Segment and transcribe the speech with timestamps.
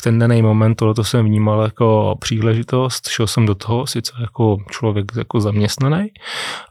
[0.00, 4.56] v ten daný moment tohle jsem vnímal jako příležitost, šel jsem do toho sice jako
[4.70, 6.08] člověk jako zaměstnaný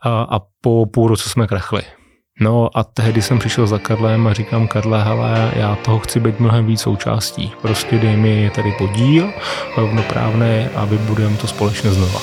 [0.01, 1.81] a, a po půl roce jsme krachli.
[2.41, 6.39] No a tehdy jsem přišel za Karlem a říkám, Karle, hele, já toho chci být
[6.39, 7.51] mnohem víc součástí.
[7.61, 9.33] Prostě dej mi tady podíl
[9.77, 12.19] rovnoprávný a vybudujeme to společně znova.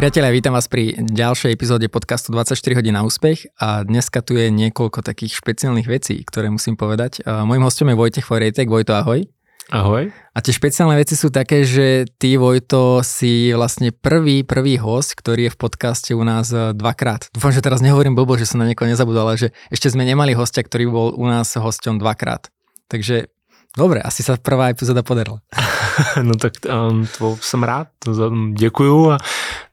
[0.00, 4.48] Priatelia, vítam vás pri ďalšej epizóde podcastu 24 hodín na úspech a dneska tu je
[4.48, 7.20] niekoľko takých špeciálnych vecí, ktoré musím povedať.
[7.28, 8.72] Mojím hostom je Vojtech Forejtek.
[8.72, 9.28] Vojto, ahoj.
[9.68, 10.08] Ahoj.
[10.08, 15.52] A tie špeciálne veci sú také, že ty, Vojto, si vlastne prvý, prvý host, ktorý
[15.52, 17.28] je v podcaste u nás e, dvakrát.
[17.36, 20.32] Dúfam, že teraz nehovorím blbo, že som na niekoho nezabudol, ale že ešte sme nemali
[20.32, 22.48] hostia, ktorý bol u nás hosťom dvakrát.
[22.88, 23.28] Takže
[23.70, 25.38] Dobre, asi sa prvá epizóda podarila.
[26.26, 29.18] no tak um, to jsem rád, to za, děkuju a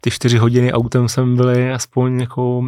[0.07, 2.63] ty čtyři hodiny autem jsem byli aspoň jako,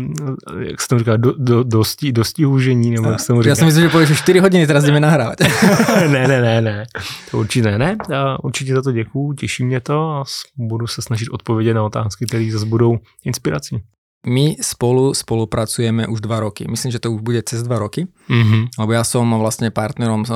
[0.59, 3.49] jak se to říká, do, do, dosti, dosti hůžení, nebo jak se tomu říká.
[3.49, 5.39] Já si myslím, že pověš, čtyři hodiny teraz jdeme nahrávat.
[6.11, 6.85] ne, ne, ne, ne,
[7.31, 7.97] to určitě ne.
[8.15, 10.23] A určitě za to děkuju, těší mě to a
[10.57, 13.79] budu se snažit odpovědět na otázky, které zase budou inspirací.
[14.27, 16.67] My spolu spolupracujeme už dva roky.
[16.67, 18.75] Myslím, že to už bude cez dva roky, mm-hmm.
[18.75, 20.27] lebo ja som vlastne partnerom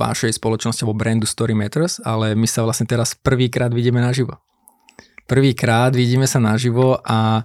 [0.00, 4.40] vašej spoločnosti alebo brandu Story Matters, ale my sa vlastne teraz prvýkrát vidíme naživo.
[5.28, 7.44] Prvýkrát vidíme sa naživo a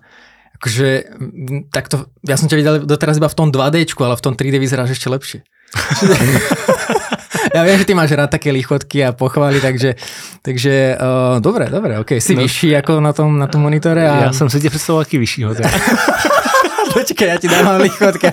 [0.56, 1.20] akože
[1.68, 4.96] takto, ja som ťa videl doteraz iba v tom 2D, ale v tom 3D vyzeráš
[4.96, 5.40] ešte lepšie.
[7.56, 10.00] ja viem, že ty máš rád také lichotky a pochvály, takže,
[10.40, 12.24] takže uh, dobre, dobre, ok.
[12.24, 12.48] Si no.
[12.48, 14.08] vyšší ako na tom, na tom monitore.
[14.08, 14.32] A...
[14.32, 15.56] Já jsem si tě představoval jaký vyššího.
[16.94, 18.28] Počkej, já ti dám lichotky.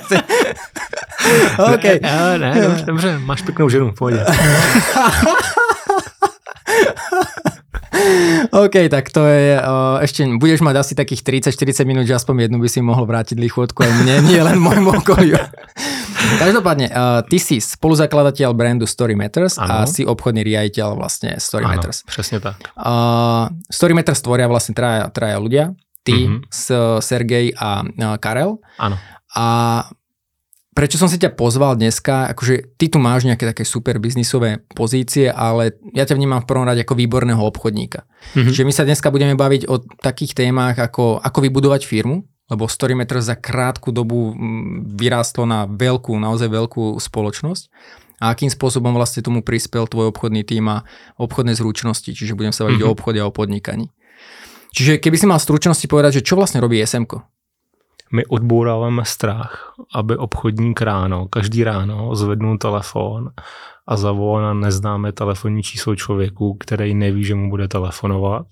[1.74, 1.84] ok.
[2.02, 4.16] Ne, ne, ne dobře, dobře, máš pěknou ženu, pojď.
[8.64, 12.58] OK, tak to je, uh, ešte budeš mať asi takých 30-40 minút, že aspoň jednu
[12.58, 15.38] by si mohol vrátiť lichotku aj mne, nie len môjmu okoliu.
[16.38, 19.84] Každopádne, uh, ty si spoluzakladateľ brandu Story Matters ano.
[19.84, 22.02] a si obchodný riaditeľ vlastne Story ano, Matters.
[22.06, 22.56] Přesně tak.
[22.76, 25.76] Uh, Story Matters tvoria vlastne traja, traja ľudia.
[26.00, 26.48] Ty, mm-hmm.
[26.48, 26.64] s,
[27.04, 28.56] Sergej a uh, Karel.
[28.80, 28.96] Áno.
[29.36, 29.46] A
[30.74, 35.26] prečo som si ťa pozval dneska, akože ty tu máš nejaké také super biznisové pozície,
[35.26, 38.06] ale ja ťa vnímam v prvom rade ako výborného obchodníka.
[38.06, 38.52] Mm-hmm.
[38.54, 43.22] Čiže my sa dneska budeme baviť o takých témach, ako, ako vybudovať firmu, lebo Storymeter
[43.22, 47.62] za krátku dobu mm, vyrástlo na veľkú, naozaj veľkú spoločnosť
[48.20, 50.84] a akým spôsobom vlastne tomu prispel tvoj obchodný tým a
[51.16, 52.90] obchodné zručnosti, čiže budem sa baviť mm-hmm.
[52.90, 52.96] o mhm.
[52.98, 53.90] obchode a o podnikaní.
[54.70, 57.26] Čiže keby si mal stručnosti povedať, že čo vlastne robí SMK?
[58.12, 63.30] My odbouráváme strach, aby obchodník ráno, každý ráno zvednul telefon
[63.88, 68.46] a zavolal na neznámé telefonní číslo člověku, který neví, že mu bude telefonovat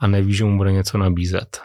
[0.00, 1.60] a neví, že mu bude něco nabízet.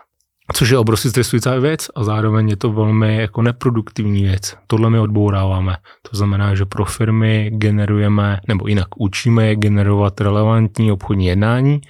[0.54, 4.58] Což je obrovsky stresující věc a zároveň je to velmi jako neproduktivní věc.
[4.68, 5.78] Tohle my odbouráváme.
[6.12, 11.82] To znamená, že pro firmy generujeme, nebo jinak učíme je generovat relevantní obchodní jednání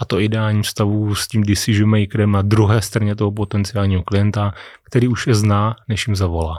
[0.00, 4.52] a to ideálním stavu s tím decision makerem na druhé straně toho potenciálního klienta,
[4.84, 6.58] který už je zná, než jim zavolá.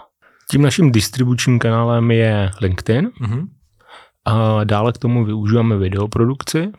[0.52, 3.10] Tím naším distribučním kanálem je LinkedIn.
[3.22, 3.48] Mm-hmm.
[4.26, 6.72] A dále k tomu využíváme videoprodukci,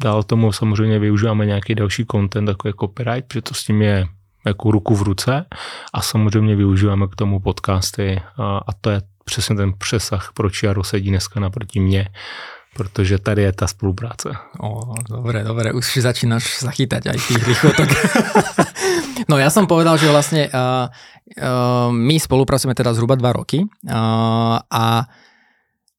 [0.00, 4.06] Dál tomu samozřejmě využíváme nějaký další content, jako je copyright, protože to s tím je
[4.46, 5.44] jako ruku v ruce.
[5.92, 8.22] A samozřejmě využíváme k tomu podcasty.
[8.36, 12.08] A, a to je přesně ten přesah, proč Jaro sedí dneska naproti mě,
[12.74, 14.32] protože tady je ta spolupráce.
[14.60, 17.88] O, dobre, dobre, už začínaš zachytať aj tých lichotok.
[19.30, 23.62] no ja som povedal, že vlastne uh, uh, my spolupracujeme teda zhruba dva roky.
[23.84, 25.06] Uh, a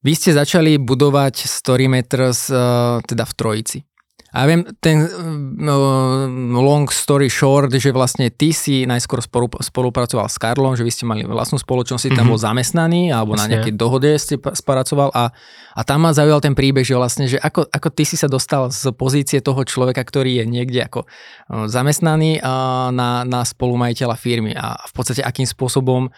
[0.03, 3.79] vy ste začali budovať Storymeters uh, teda v Trojici.
[4.33, 9.21] A ja viem, ten uh, long story short, že vlastne ty si najskôr
[9.61, 12.17] spolupracoval s Karlom, že vy ste mali vlastnú spoločnosť, mm-hmm.
[12.17, 12.31] tam mhm.
[12.33, 13.41] bol zamestnaný, alebo Jasne.
[13.45, 15.29] na nejakej dohode ste spracoval a,
[15.77, 18.73] a tam ma zaujal ten príbeh, že vlastne, že ako, ako ty si sa dostal
[18.73, 21.05] z pozície toho človeka, ktorý je niekde ako
[21.69, 26.09] zamestnaný uh, na, na spolumajiteľa firmy a v podstate akým spôsobom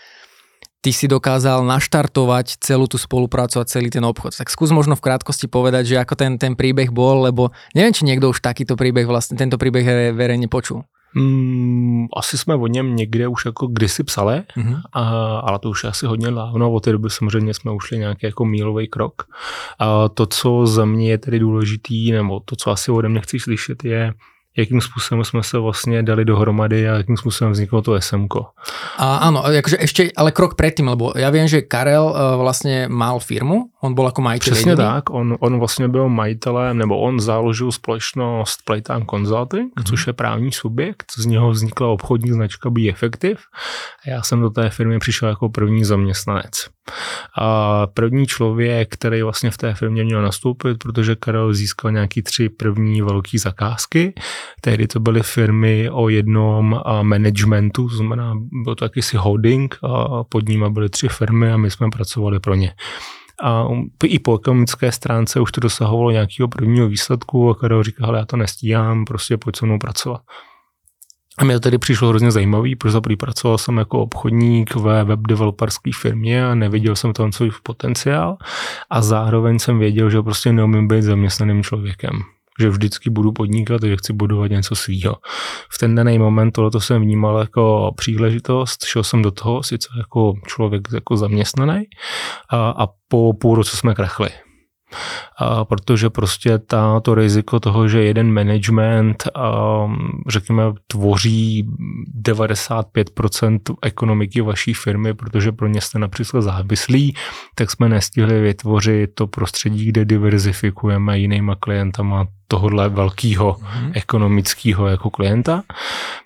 [0.85, 4.37] ty si dokázal naštartovať celú tú spoluprácu a celý ten obchod.
[4.37, 8.05] Tak skús možno v krátkosti povedať, že ako ten, ten príbeh bol, lebo neviem, či
[8.05, 10.85] niekto už takýto príbeh vlastne, tento príbeh verejne počul.
[11.17, 14.81] Mm, asi jsme o něm někde už jako kdysi psali, mm-hmm.
[14.93, 15.01] a,
[15.39, 18.45] ale to už je asi hodně dávno, od té doby samozřejmě jsme ušli nějaký jako
[18.45, 19.23] mílový krok.
[19.79, 23.39] A to, co za mě je tedy důležitý, nebo to, co asi ode mě chci
[23.39, 24.13] slyšet, je,
[24.57, 28.33] jakým způsobem jsme se vlastně dali dohromady a jakým způsobem vzniklo to SMK.
[28.97, 33.19] A áno, akože ešte, ale krok predtým, lebo ja viem, že Karel uh, vlastně mal
[33.19, 34.87] firmu, on byl jako majitel Přesně jediný.
[34.87, 39.83] tak, on, on vlastně byl majitelem, nebo on založil společnost Playtime Consulting, mm-hmm.
[39.83, 43.39] což je právní subjekt, z něho vznikla obchodní značka Be Effective
[44.07, 46.51] a já jsem do té firmy přišel jako první zaměstnanec.
[47.37, 52.49] A první člověk, který vlastně v té firmě měl nastoupit, protože Karel získal nějaký tři
[52.49, 54.13] první velké zakázky.
[54.61, 58.33] Tehdy to byly firmy o jednom managementu, to znamená,
[58.63, 62.55] byl to jakýsi holding a pod ním byly tři firmy a my jsme pracovali pro
[62.55, 62.73] ně.
[63.43, 63.67] A
[64.03, 68.37] i po ekonomické stránce už to dosahovalo nějakého prvního výsledku a Karel říkal, já to
[68.37, 70.21] nestíhám, prostě pojď se mnou pracovat.
[71.37, 75.91] A mě to tedy přišlo hrozně zajímavý, protože pracoval jsem jako obchodník ve web developerské
[75.95, 78.37] firmě a neviděl jsem tam svůj potenciál
[78.89, 82.19] a zároveň jsem věděl, že prostě neumím být zaměstnaným člověkem
[82.59, 85.15] že vždycky budu podnikat a že chci budovat něco svýho.
[85.71, 90.33] V ten daný moment tohle jsem vnímal jako příležitost, šel jsem do toho sice jako
[90.47, 91.83] člověk jako zaměstnaný
[92.49, 94.29] a, a po půl roce jsme krachli
[95.39, 99.87] a protože prostě ta, to riziko toho, že jeden management, a,
[100.27, 101.67] řekněme, tvoří
[102.21, 107.15] 95% ekonomiky vaší firmy, protože pro ně jste například závislí,
[107.55, 113.91] tak jsme nestihli vytvořit to prostředí, kde diverzifikujeme jinýma klientama tohohle velkého mm-hmm.
[113.93, 115.63] ekonomického jako klienta.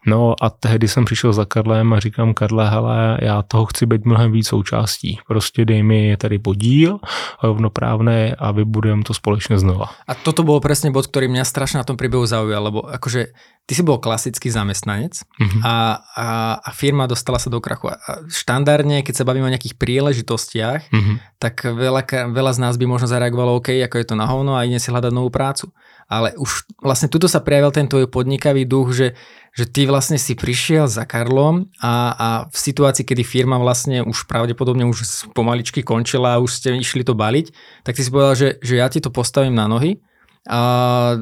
[0.07, 4.05] No a tehdy jsem přišel za Karlem a říkám, Karle, hele, já toho chci být
[4.05, 5.19] mnohem víc součástí.
[5.27, 6.99] Prostě dej mi tady podíl
[7.43, 9.85] rovnoprávné a vybudujeme to společně znova.
[10.07, 13.31] A toto bol presne bod, ktorý mňa strašne na tom príbehu zaujal, lebo akože
[13.69, 15.61] ty si bol klasický zamestnanec mm-hmm.
[15.61, 16.27] a, a,
[16.57, 17.93] a firma dostala sa do krachu.
[17.93, 21.15] A štandardne, keď sa bavíme o nejakých príležitostiach, mm-hmm.
[21.37, 24.65] tak veľa, veľa z nás by možno zareagovalo, OK, ako je to na hovno a
[24.65, 25.69] ide si hľadať novú prácu
[26.09, 29.13] ale už vlastne tuto sa prejavil ten tvoj podnikavý duch, že,
[29.53, 34.25] že ty vlastne si prišiel za Karlom a, a v situácii, kedy firma vlastne už
[34.25, 37.53] pravdepodobne už pomaličky končila a už ste išli to baliť,
[37.85, 40.01] tak ty si povedal, že, že ja ti to postavím na nohy
[40.49, 40.59] a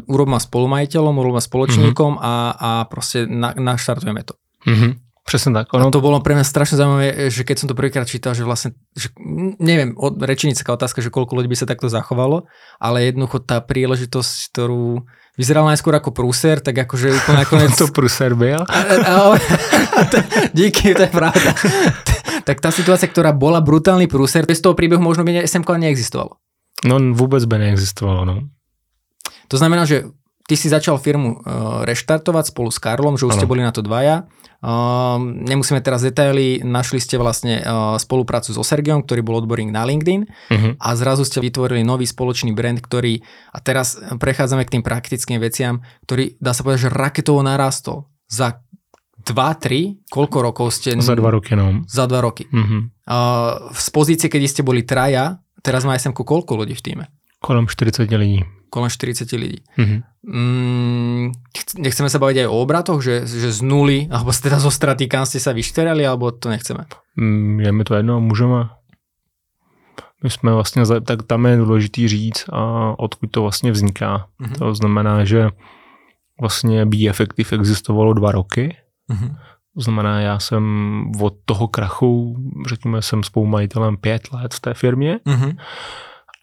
[0.07, 2.31] urob ma spolumajiteľom, urob ma spoločníkom mm-hmm.
[2.31, 4.40] a, a proste na, naštartujeme to.
[4.63, 5.06] Mm-hmm.
[5.27, 5.68] Přesně tak.
[5.75, 5.88] Ono...
[5.88, 8.79] A to bolo pre mňa strašne zaujímavé, že keď som to prvýkrát čítal, že vlastne,
[8.95, 9.12] že,
[9.59, 9.91] neviem,
[10.24, 12.47] rečenická otázka, že koľko ľudí by sa takto zachovalo,
[12.79, 15.03] ale jednoducho tá príležitosť, ktorú
[15.35, 17.75] vyzeral najskôr ako prúser, tak akože úplne nakoniec...
[17.75, 18.63] to prúser byl?
[20.56, 21.51] Díky, to je pravda.
[22.47, 26.39] tak tá situácia, ktorá bola brutálny prúser, bez toho príbehu možno by SMK neexistovalo.
[26.88, 28.47] No vôbec by neexistovalo, no.
[29.51, 30.07] To znamená, že
[30.47, 33.39] ty si začal firmu uh, reštartovať spolu s Karlom, že už ano.
[33.44, 34.23] ste boli na to dvaja
[34.68, 35.16] Uh,
[35.48, 40.28] nemusíme teraz detaily, našli ste vlastne uh, spoluprácu so Sergiom, ktorý bol odborník na LinkedIn
[40.28, 40.72] uh-huh.
[40.75, 43.24] a zrazu ste vytvorili nový spoločný brand, ktorý,
[43.56, 48.60] a teraz prechádzame k tým praktickým veciam, ktorý dá sa povedať, že raketovo narastol za
[49.24, 51.00] 2-3, koľko rokov ste...
[51.00, 51.88] Za dva roky, no.
[51.88, 52.44] Za dva roky.
[52.52, 52.92] Uh-huh.
[53.08, 57.06] Uh, z pozície, keď ste boli traja, teraz má SMK koľko ľudí v týme?
[57.40, 59.60] Kolem 40 lidí kolem 40 lidí.
[59.78, 60.00] Mm-hmm.
[60.28, 61.31] Mm,
[61.80, 65.24] nechceme sa baviť aj o obratoch, že, že z nuly, alebo teda zo straty, kam
[65.24, 66.84] ste sa vyštverali, alebo to nechceme?
[67.16, 68.69] Mm, je mi to jedno, můžeme.
[70.24, 74.28] My jsme vlastně, tak tam je důležitý říct, a odkud to vlastně vzniká.
[74.42, 74.58] Mm-hmm.
[74.58, 75.50] To znamená, že
[76.42, 78.78] vlastně Be Effective existovalo dva roky.
[79.10, 79.38] Mm-hmm.
[79.75, 80.64] To znamená, já jsem
[81.22, 82.38] od toho krachu,
[82.68, 85.19] řekněme, jsem spolumajitelem pět let v té firmě.
[85.25, 85.58] Mm-hmm.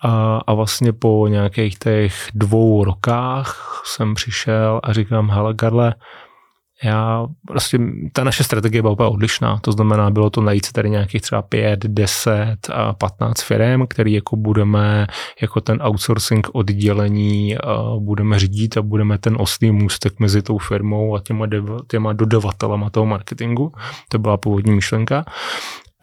[0.04, 5.94] A, a vlastně po nějakých těch dvou rokách jsem přišel a říkám, hele Karle,
[6.84, 7.78] já prostě,
[8.12, 11.86] ta naše strategie byla úplně odlišná, to znamená, bylo to najít tady nějakých třeba 5,
[11.86, 15.06] 10 a 15 firm, který jako budeme,
[15.42, 17.56] jako ten outsourcing oddělení
[17.98, 21.46] budeme řídit a budeme ten oslý můstek mezi tou firmou a těma,
[21.88, 23.72] těma dodavatelama toho marketingu.
[24.08, 25.24] To byla původní myšlenka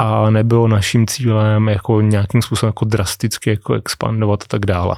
[0.01, 4.95] a nebylo naším cílem jako nějakým způsobem jako drasticky jako expandovat a tak dále.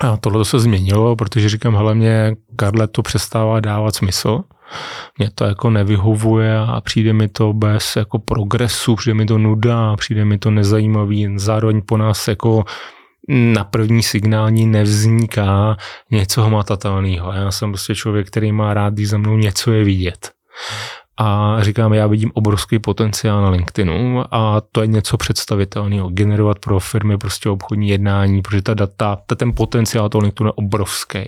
[0.00, 4.40] A tohle se změnilo, protože říkám, hele, mě Karle to přestává dávat smysl.
[5.18, 9.96] Mě to jako nevyhovuje a přijde mi to bez jako progresu, přijde mi to nuda,
[9.96, 11.28] přijde mi to nezajímavý.
[11.36, 12.64] Zároveň po nás jako
[13.28, 15.76] na první signální nevzniká
[16.10, 17.32] něco hmatatelného.
[17.32, 20.30] Já jsem prostě člověk, který má rád, když za mnou něco je vidět
[21.16, 26.80] a říkám, já vidím obrovský potenciál na LinkedInu a to je něco představitelného, generovat pro
[26.80, 31.18] firmy prostě obchodní jednání, protože ta data, ta, ten potenciál toho LinkedInu je obrovský.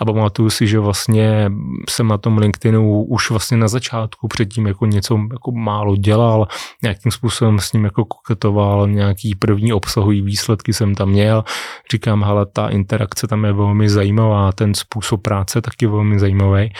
[0.00, 1.50] A pamatuju si, že vlastně
[1.90, 6.48] jsem na tom LinkedInu už vlastně na začátku předtím jako něco jako málo dělal,
[6.82, 11.44] nějakým způsobem s ním jako koketoval, nějaký první obsahový výsledky jsem tam měl.
[11.92, 16.72] Říkám, hele, ta interakce tam je velmi zajímavá, ten způsob práce taky velmi zajímavý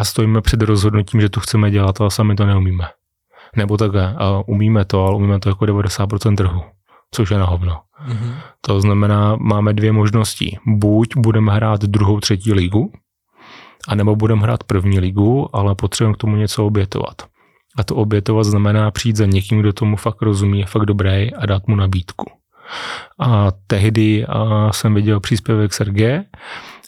[0.00, 2.84] a stojíme před rozhodnutím, že to chceme dělat, ale sami to neumíme.
[3.56, 4.16] Nebo takhle,
[4.46, 6.62] umíme to, ale umíme to jako 90% trhu,
[7.10, 7.80] což je na hovno.
[8.08, 8.34] Mm-hmm.
[8.60, 10.58] To znamená, máme dvě možnosti.
[10.66, 12.92] Buď budeme hrát druhou, třetí ligu,
[13.88, 17.22] anebo budeme hrát první ligu, ale potřebujeme k tomu něco obětovat.
[17.76, 21.46] A to obětovat znamená přijít za někým, kdo tomu fakt rozumí, je fakt dobrý a
[21.46, 22.30] dát mu nabídku.
[23.18, 26.24] A tehdy a jsem viděl příspěvek Sergeje,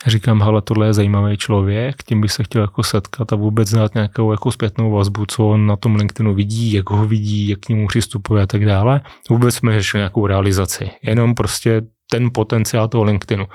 [0.06, 3.94] říkám, hele, tohle je zajímavý člověk, tím bych se chtěl jako setkat a vůbec znát
[3.94, 7.68] nějakou jako zpětnou vazbu, co on na tom LinkedInu vidí, jak ho vidí, jak k
[7.68, 9.00] němu přistupuje a tak dále.
[9.30, 13.47] Vůbec jsme řešili nějakou realizaci, jenom prostě ten potenciál toho LinkedInu.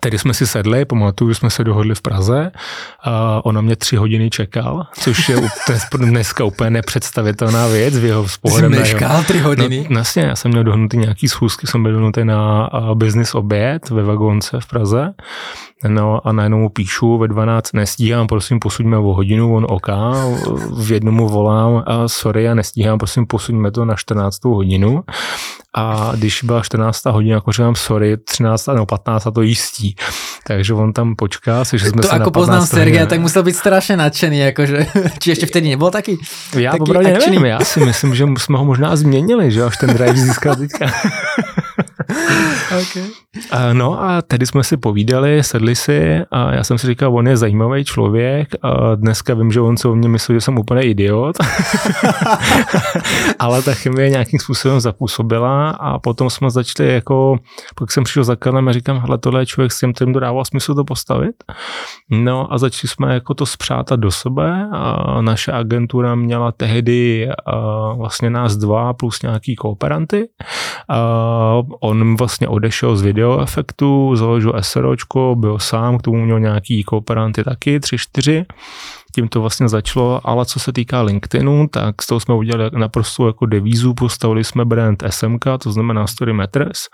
[0.00, 2.50] Tedy jsme si sedli, pamatuju, jsme se dohodli v Praze
[3.04, 5.36] a ona mě tři hodiny čekal, což je
[5.98, 8.28] dneska úplně nepředstavitelná věc v jeho.
[8.28, 8.38] Jsi
[9.06, 9.22] jeho...
[9.24, 9.86] tři hodiny?
[9.90, 14.02] No, vlastně, já jsem měl dohnutý nějaký schůzky, jsem byl dohnutý na business oběd ve
[14.02, 15.14] Vagonce v Praze
[15.88, 20.12] No a najednou mu píšu ve 12, nestíhám, prosím, posuďme o hodinu, on oká,
[20.78, 24.44] v jednomu volám, a sorry, já nestíhám, prosím, posuďme to na 14.
[24.44, 25.04] hodinu.
[25.76, 27.04] A když byla 14.
[27.04, 28.66] hodina, jako říkám, sorry, 13.
[28.66, 29.26] nebo 15.
[29.34, 29.96] to jistí.
[30.46, 33.96] Takže on tam počká, že jsme to se jako poznám Sergeja, tak musel být strašně
[33.96, 34.86] nadšený, jakože,
[35.18, 36.18] či ještě vtedy nebyl taky?
[36.58, 40.16] Já taky nevím, já si myslím, že jsme ho možná změnili, že až ten drive
[40.16, 40.86] získal teďka.
[42.82, 43.02] okay.
[43.72, 47.36] No a tedy jsme si povídali, sedli si a já jsem si říkal, on je
[47.36, 51.36] zajímavý člověk a dneska vím, že on se o mě myslí, že jsem úplně idiot,
[53.38, 57.38] ale ta chemie nějakým způsobem zapůsobila a potom jsme začali jako,
[57.74, 60.20] pak jsem přišel za kanem a říkám, hele, tohle je člověk, s tím, kterým to
[60.20, 61.34] dává smysl to postavit.
[62.10, 67.28] No a začali jsme jako to zpřátat do sebe a naše agentura měla tehdy
[67.96, 70.28] vlastně nás dva plus nějaký kooperanty.
[71.92, 77.44] On vlastně odešel z video efektu, založil SROčko, byl sám, k tomu měl nějaký kooperanty
[77.44, 78.46] taky, tři, čtyři
[79.14, 83.26] tím to vlastně začalo, ale co se týká LinkedInu, tak z toho jsme udělali naprosto
[83.26, 86.88] jako devízu, postavili jsme brand SMK, to znamená Story Matters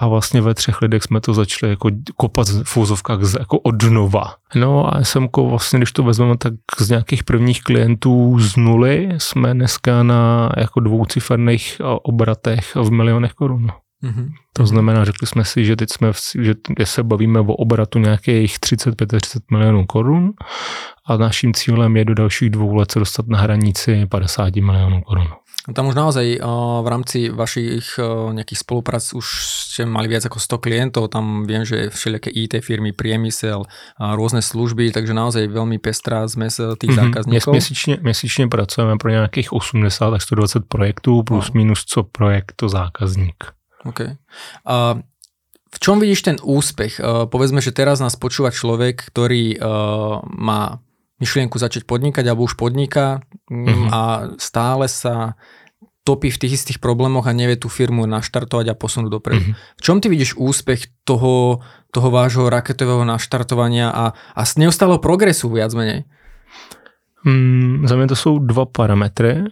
[0.00, 4.34] a vlastně ve třech lidech jsme to začali jako kopat v fúzovkách jako od nova.
[4.54, 9.54] No a SMK vlastně, když to vezmeme, tak z nějakých prvních klientů z nuly jsme
[9.54, 13.70] dneska na jako dvouciferných obratech v milionech korun.
[14.04, 14.28] Mm-hmm.
[14.52, 18.58] To znamená, řekli jsme si, že teď jsme, v, že se bavíme o obratu nějakých
[18.58, 20.32] 30-35 milionů korun
[21.06, 25.26] a naším cílem je do dalších dvou let se dostat na hranici 50 milionů korun.
[25.68, 26.40] Tam už naozaj
[26.82, 28.00] v rámci vašich
[28.32, 29.26] nejakých spoluprác už
[29.68, 33.68] ste mali viac ako 100 klientov, tam viem, že všelijaké IT firmy, priemysel,
[34.00, 37.04] rôzne služby, takže naozaj veľmi pestrá zmes tých mm-hmm.
[37.04, 37.52] zákazníkov.
[37.52, 41.58] Měsíčně, měsíčně pracujeme pro nějakých 80 až 120 projektů plus no.
[41.60, 43.57] minus co projekt to zákazník.
[43.88, 44.20] Okay.
[44.68, 45.00] A
[45.68, 46.96] v čom vidíš ten úspech?
[47.28, 50.80] Povedzme, že teraz nás počúva človek, ktorý uh, má
[51.20, 53.90] myšlienku začať podnikať alebo už podniká mm-hmm.
[53.92, 54.00] a
[54.40, 55.36] stále sa
[56.08, 59.44] topí v tých istých problémoch a nevie tú firmu naštartovať a posunúť dopredu.
[59.44, 59.76] Mm-hmm.
[59.76, 61.60] V čom ty vidíš úspech toho,
[61.92, 66.08] toho vášho raketového naštartovania a, a z neustáleho progresu viac menej?
[67.26, 69.44] Mm, za mě to jsou dva parametry.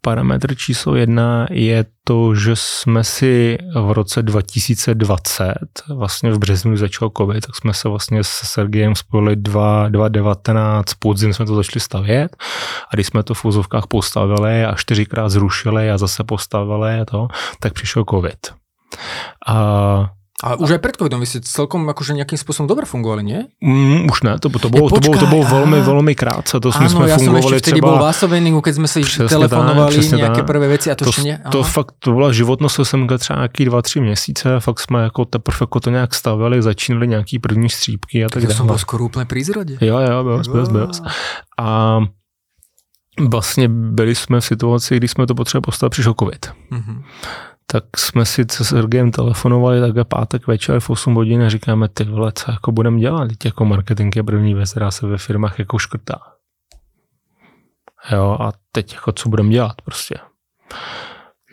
[0.00, 5.54] Parametr číslo jedna je to, že jsme si v roce 2020,
[5.94, 11.46] vlastně v březnu, začal covid, tak jsme se vlastně s Sergejem spojili 2019, podzim jsme
[11.46, 12.36] to začali stavět
[12.92, 17.28] a když jsme to v úzovkách postavili a čtyřikrát zrušili a zase postavili a to,
[17.60, 18.38] tak přišel covid.
[19.46, 20.10] A
[20.42, 23.40] a už aj pred covidom vy ste celkom akože nejakým spôsobom dobre fungovali, nie?
[23.62, 26.58] Mm, už ne, to, to, bolo, to, bolo, to bolo veľmi, veľmi krátce.
[26.58, 30.02] To sme, sme ja fungovali som ešte vtedy bol v Asoveningu, keď sme si telefonovali
[30.02, 30.50] tak, nejaké tak.
[30.50, 31.38] prvé veci a to, to ešte nie.
[31.54, 35.24] To fakt, to byla životnost SMG třeba nějaký dva, tři měsíce a fakt jsme jako
[35.24, 38.54] teprve jako to nějak stavili, začínali nějaký první střípky a tak, dále.
[38.54, 39.78] To som bol skoro úplne pri zrode.
[39.78, 40.90] Jo, jo, byl, byl, byl.
[41.58, 41.98] A
[43.30, 46.50] vlastně byli jsme v situaci, kdy jsme to potřebovali postavit, přišel covid.
[46.72, 46.98] Mm-hmm
[47.66, 52.04] tak jsme si s Sergejem telefonovali takhle pátek večer v 8 hodin a říkáme, ty
[52.04, 53.28] vole, co jako budeme dělat?
[53.28, 56.18] Teď jako marketing je první věc, která se ve firmách jako škrtá.
[58.12, 60.14] Jo, a teď jako co budeme dělat prostě.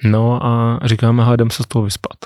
[0.03, 2.17] No a říkáme, hledem se z toho vyspat.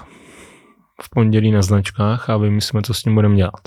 [1.02, 3.62] V pondělí na značkách a vymyslíme, co s ním budeme dělat.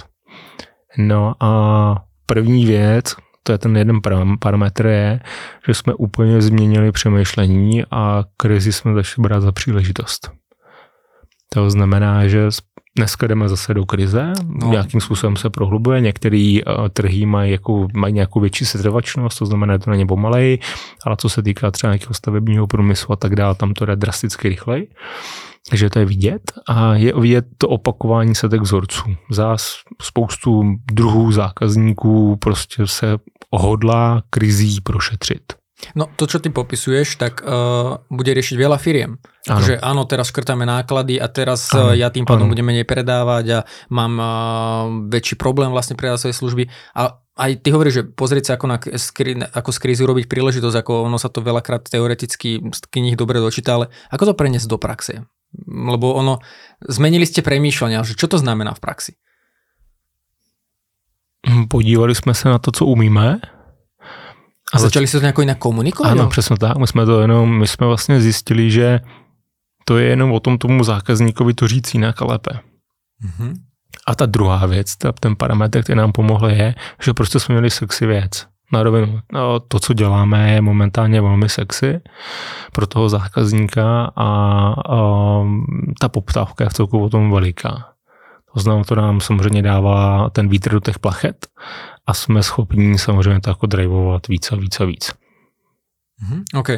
[0.98, 3.14] No a první věc,
[3.46, 4.00] to je ten jeden
[4.40, 5.20] parametr, je,
[5.66, 10.30] že jsme úplně změnili přemýšlení a krizi jsme začali brát za příležitost.
[11.48, 12.50] To znamená, že
[12.96, 14.70] Dneska jdeme zase do krize, no.
[14.70, 19.74] nějakým způsobem se prohlubuje, některé uh, trhy mají, jako, mají nějakou větší setrvačnost, to znamená,
[19.74, 20.58] že to není pomalej,
[21.04, 24.48] ale co se týká třeba nějakého stavebního průmyslu a tak dále, tam to jde drasticky
[24.48, 24.88] rychleji.
[25.70, 29.16] Takže to je vidět a je vidět to opakování se těch vzorců.
[29.30, 33.18] Zás spoustu druhů zákazníků prostě se
[33.50, 35.52] ohodlá krizí prošetřit.
[35.92, 39.20] No to, čo ty popisuješ, tak uh, bude riešiť veľa firiem.
[39.44, 39.60] Ano.
[39.60, 41.92] Že áno, teraz škrtáme náklady a teraz ano.
[41.92, 42.52] ja tým pádom ano.
[42.56, 43.58] budem menej predávať a
[43.92, 44.26] mám uh,
[45.12, 46.64] väčší problém vlastne predávať svoje služby.
[46.96, 48.76] A aj ty hovoríš, že pozrieť sa ako, na,
[49.52, 53.76] ako z krízy urobiť príležitosť, ako ono sa to veľakrát teoreticky z knih dobre dočíta,
[53.76, 55.28] ale ako to preniesť do praxe?
[55.66, 56.38] Lebo ono,
[56.88, 59.12] zmenili ste premýšľania, že čo to znamená v praxi?
[61.68, 63.40] Podívali jsme se na to, co umíme
[64.72, 66.10] a začali jste to nějak jinak komunikovat?
[66.10, 66.76] Ano, přesně tak.
[66.76, 69.00] My jsme to jenom, my jsme vlastně zjistili, že
[69.84, 72.50] to je jenom o tom tomu zákazníkovi to říct jinak a lépe.
[73.24, 73.54] Mm-hmm.
[74.06, 77.70] A ta druhá věc, ta, ten parametr, který nám pomohl, je, že prostě jsme měli
[77.70, 78.46] sexy věc.
[78.72, 79.20] Na rovinu.
[79.32, 82.00] No, to, co děláme, je momentálně velmi sexy
[82.72, 84.26] pro toho zákazníka a,
[84.88, 85.42] a
[86.00, 87.88] ta poptávka je v celku o tom veliká.
[88.54, 91.46] To znamená, to nám samozřejmě dává ten vítr do těch plachet
[92.06, 95.12] a jsme schopní samozřejmě to jako drivovat víc a víc a víc.
[96.22, 96.68] Mm-hmm, OK.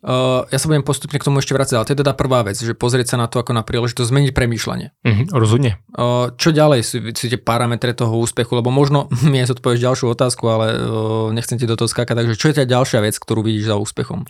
[0.00, 2.56] Uh, ja sa budem postupne k tomu ešte vrátiť, ale to je teda prvá vec,
[2.56, 4.88] že pozrieť sa na to ako na príležitosť, zmeniť premýšľanie.
[5.04, 5.76] Mm-hmm, rozhodne.
[5.92, 10.06] Uh, čo ďalej sú, sú tie parametre toho úspechu, lebo možno mi aj odpovieš ďalšiu
[10.08, 13.44] otázku, ale uh, nechcem ti do toho skákať, takže čo je tá ďalšia vec, ktorú
[13.44, 14.24] vidíš za úspechom?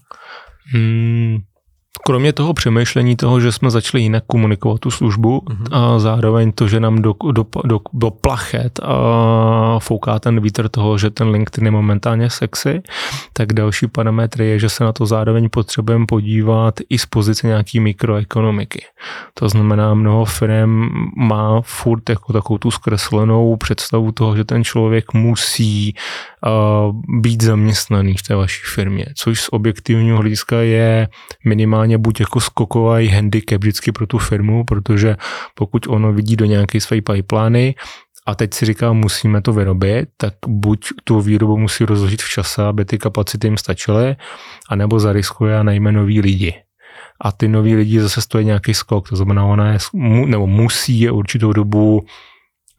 [0.75, 1.47] Mm,
[2.07, 5.67] Kromě toho přemýšlení toho, že jsme začali jinak komunikovat tu službu mm-hmm.
[5.73, 10.99] a zároveň to, že nám do, do, do, do plachet a fouká ten vítr toho,
[10.99, 12.83] že ten LinkedIn je momentálně sexy,
[13.33, 17.81] tak další parametr je, že se na to zároveň potřebujeme podívat i z pozice nějaký
[17.81, 18.85] mikroekonomiky.
[19.35, 25.13] To znamená, mnoho firm má furt jako takovou tu zkreslenou představu toho, že ten člověk
[25.15, 25.95] musí
[26.47, 31.09] uh, být zaměstnaný v té vaší firmě, což z objektivního hlediska je
[31.45, 35.17] minimálně buď jako skokový handicap vždycky pro tu firmu, protože
[35.55, 37.75] pokud ono vidí do nějaké své pipeliny,
[38.27, 42.65] a teď si říká, musíme to vyrobit, tak buď tu výrobu musí rozložit v čase,
[42.65, 44.17] aby ty kapacity jim stačily,
[44.69, 46.55] anebo zariskuje a najme nový lidi.
[47.21, 49.79] A ty noví lidi zase stojí nějaký skok, to znamená, ona je,
[50.27, 52.05] nebo musí je určitou dobu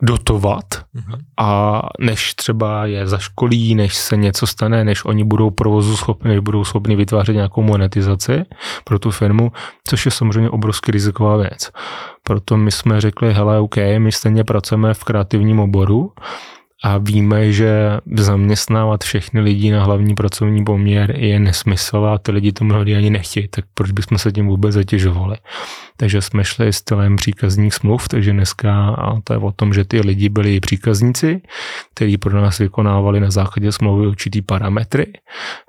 [0.02, 1.18] dotovat mm-hmm.
[1.38, 6.40] a než třeba je zaškolí, než se něco stane, než oni budou provozu schopni, než
[6.40, 8.44] budou schopni vytvářet nějakou monetizaci
[8.84, 9.52] pro tu firmu,
[9.88, 11.72] což je samozřejmě obrovský riziková věc.
[12.24, 16.12] Proto my jsme řekli, hele, OK, my stejně pracujeme v kreativním oboru,
[16.84, 22.52] a víme, že zaměstnávat všechny lidi na hlavní pracovní poměr je nesmysl a ty lidi
[22.52, 25.38] to mnohdy ani nechtějí, tak proč bychom se tím vůbec zatěžovali.
[25.98, 30.00] Takže jsme šli stylem příkazních smluv, takže dneska a to je o tom, že ty
[30.00, 31.42] lidi byli příkazníci,
[31.94, 35.14] kteří pro nás vykonávali na základě smlouvy určitý parametry.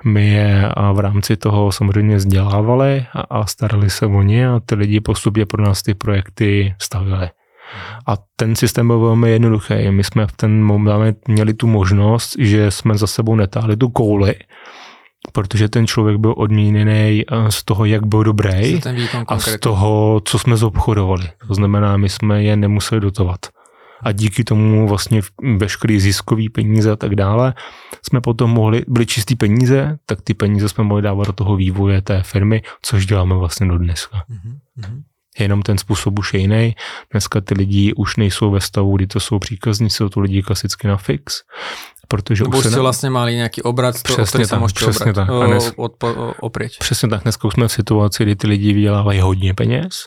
[0.05, 5.01] My je v rámci toho samozřejmě vzdělávali a starali se o ně a ty lidi
[5.01, 7.29] postupně pro nás ty projekty stavili.
[8.07, 9.91] A ten systém byl velmi jednoduchý.
[9.91, 14.35] My jsme v ten moment měli tu možnost, že jsme za sebou netáhli tu kouli,
[15.33, 18.81] protože ten člověk byl odměněný eh, z toho, jak byl dobrý
[19.29, 21.31] a z toho, co jsme zobchodovali.
[21.49, 23.41] To znamená, my jsme je nemuseli dotovat.
[24.05, 25.21] A díky tomu vlastně
[25.57, 27.55] veškerý ziskový peníze a tak dále
[28.03, 32.03] jsme potom mohli, byly čistý peníze, tak ty peníze jsme mohli dávat do toho vývoje
[32.03, 34.25] té firmy, což děláme vlastně do dneska.
[34.31, 35.03] Mm-hmm
[35.39, 36.77] jenom ten způsob už je jiný.
[37.11, 40.89] Dneska ty lidi už nejsou ve stavu, kdy to jsou příkazníci, jsou to lidi klasicky
[40.89, 41.43] na fix.
[42.09, 45.31] Protože už jste vlastně mali nějaký obrat, přesně tak, přesně tak.
[45.31, 46.05] A dnes, od,
[46.41, 46.79] opřeť.
[46.79, 50.07] Přesně tak, dneska už jsme v situaci, kdy ty lidi vydělávají hodně peněz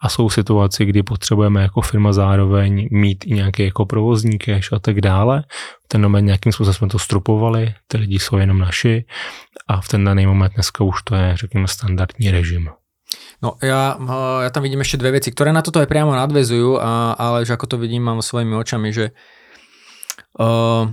[0.00, 4.72] a jsou v situaci, kdy potřebujeme jako firma zároveň mít i nějaký jako provozní cash
[4.72, 5.44] a tak dále.
[5.84, 9.04] V ten moment nějakým způsobem jsme to strupovali, ty lidi jsou jenom naši
[9.68, 12.70] a v ten daný moment dneska už to je, řekněme, standardní režim.
[13.40, 13.96] No ja,
[14.44, 17.56] ja tam vidím ešte dve veci, ktoré na toto aj priamo nadvezujú, a, ale že
[17.56, 19.16] ako to vidím, mám svojimi očami, že
[20.36, 20.84] uh,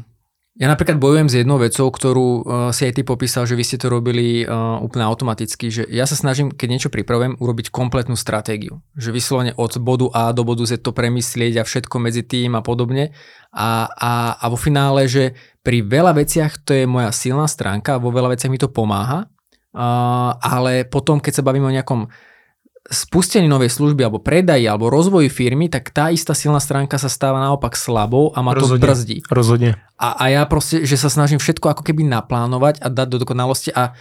[0.57, 3.77] ja napríklad bojujem s jednou vecou, ktorú uh, si aj ty popísal, že vy ste
[3.77, 8.81] to robili uh, úplne automaticky, že ja sa snažím, keď niečo pripravujem, urobiť kompletnú stratégiu.
[8.95, 12.65] Že vyslovene od bodu A do bodu Z to premyslieť a všetko medzi tým a
[12.65, 13.13] podobne.
[13.53, 18.09] A, a, a vo finále, že pri veľa veciach to je moja silná stránka, vo
[18.09, 22.09] veľa veciach mi to pomáha, uh, ale potom, keď sa bavíme o nejakom
[22.87, 27.43] spustení novej služby alebo predaji alebo rozvoji firmy, tak tá istá silná stránka sa stáva
[27.43, 29.27] naopak slabou a ma to brzdí.
[29.27, 29.75] Rozhodne.
[29.97, 33.73] A, a ja proste, že sa snažím všetko ako keby naplánovať a dať do dokonalosti
[33.73, 33.97] a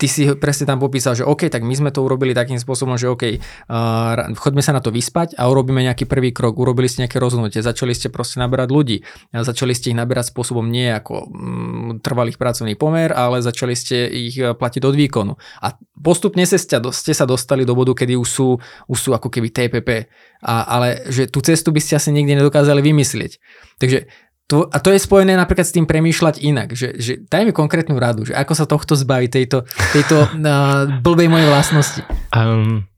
[0.00, 3.12] ty si presne tam popísal, že OK, tak my sme to urobili takým spôsobom, že
[3.12, 7.20] OK, uh, chodme sa na to vyspať a urobíme nejaký prvý krok, urobili ste nejaké
[7.20, 8.96] rozhodnutie, začali ste proste naberať ľudí,
[9.32, 14.40] začali ste ich naberať spôsobom nie ako mm, trvalých pracovný pomer, ale začali ste ich
[14.40, 15.32] e, platiť od výkonu.
[15.60, 16.56] A postupne ste,
[16.94, 18.48] ste sa dostali do bodu, kedy už sú,
[18.88, 20.08] už sú ako keby TPP,
[20.42, 23.32] a, ale že tú cestu by ste asi nikdy nedokázali vymyslieť.
[23.78, 24.08] Takže
[24.48, 28.00] to, a to je spojené napríklad s tým premýšľať inak, že, že daj mi konkrétnu
[28.00, 32.00] radu, že ako sa tohto zbaviť, tejto, tejto uh, blbej mojej vlastnosti.
[32.32, 32.88] Um,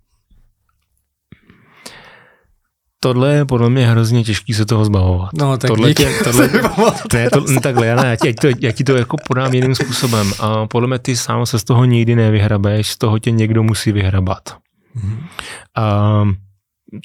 [3.01, 5.31] tohle je podle mě hrozně těžký se toho zbavovat.
[5.35, 6.03] No, tak tohle díky.
[6.03, 6.49] Tě, tohle,
[7.11, 9.55] to je to, no, takhle, já, ti, já, ti to, já ti to jako podám
[9.55, 10.33] jiným způsobem.
[10.41, 13.93] A podle mě ty sám se z toho nikdy nevyhrabeš, z toho tě někdo musí
[13.93, 14.43] vyhrabat.
[14.97, 15.19] Mm-hmm.
[15.77, 16.25] A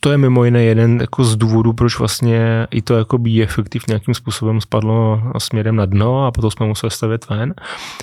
[0.02, 4.14] to je mimo jiné jeden jako z důvodů, proč vlastně i to jako efektiv nějakým
[4.14, 7.54] způsobem spadlo směrem na dno a potom jsme museli stavět ven,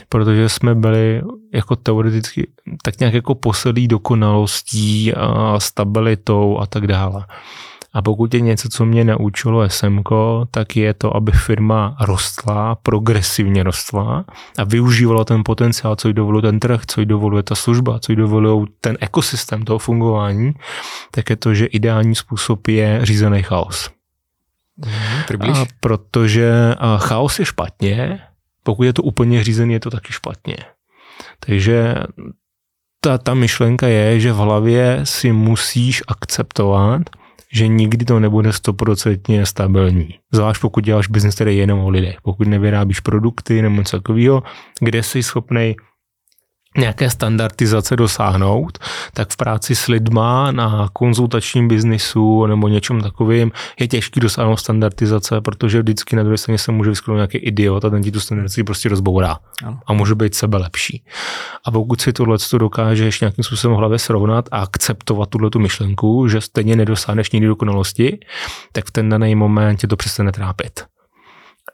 [0.09, 1.23] protože jsme byli
[1.55, 2.49] jako teoreticky
[2.83, 7.25] tak nějak jako posedlí dokonalostí a stabilitou a tak dále.
[7.93, 10.09] A pokud je něco, co mě naučilo SMK,
[10.51, 14.25] tak je to, aby firma rostla, progresivně rostla
[14.59, 18.13] a využívala ten potenciál, co jí dovoluje ten trh, co jí dovoluje ta služba, co
[18.13, 20.53] jí dovoluje ten ekosystém toho fungování,
[21.11, 23.91] tak je to, že ideální způsob je řízený chaos.
[24.77, 28.21] Mm, a protože a chaos je špatně,
[28.63, 30.57] pokud je to úplně řízený, je to taky špatně.
[31.41, 31.95] Takže
[33.01, 37.03] ta, ta myšlenka je, že v hlavě si musíš akceptovat,
[37.53, 40.15] že nikdy to nebude stoprocentně stabilní.
[40.33, 42.17] Zvlášť pokud děláš biznes, který je jenom o lidech.
[42.23, 44.43] Pokud nevyrábíš produkty nebo něco takového,
[44.81, 45.77] kde jsi schopný
[46.77, 48.79] nějaké standardizace dosáhnout,
[49.15, 55.41] tak v práci s lidma na konzultačním biznisu nebo něčem takovým je těžký dosáhnout standardizace,
[55.41, 58.65] protože vždycky na druhé straně se může vyskytnout nějaký idiot a ten ti tu standardizaci
[58.65, 59.39] prostě rozbourá
[59.87, 61.05] a může být sebe lepší.
[61.67, 66.29] A pokud si tohle dokážeš nějakým způsobem v hlavě srovnat a akceptovat tuhle tu myšlenku,
[66.29, 68.19] že stejně nedosáhneš nikdy dokonalosti,
[68.73, 70.85] tak v ten daný moment tě to přestane trápit.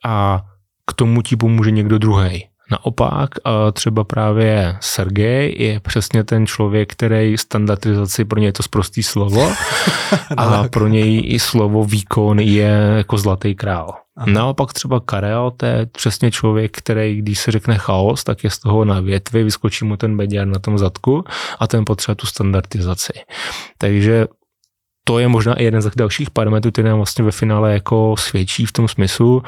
[0.04, 0.42] A
[0.86, 2.48] k tomu ti pomůže někdo druhý.
[2.70, 3.30] Naopak
[3.72, 9.52] třeba právě Sergej je přesně ten člověk, který standardizaci, pro něj je to zprostý slovo
[10.36, 13.94] a pro něj i slovo výkon je jako zlatý král.
[14.16, 14.26] Aha.
[14.30, 18.58] Naopak třeba Karel, to je přesně člověk, který, když se řekne chaos, tak je z
[18.58, 21.24] toho na větvi, vyskočí mu ten beďar na tom zadku
[21.58, 23.12] a ten potřebuje tu standardizaci.
[23.78, 24.26] Takže
[25.04, 28.66] to je možná i jeden z dalších parametrů, který nám vlastně ve finále jako svědčí
[28.66, 29.42] v tom smyslu,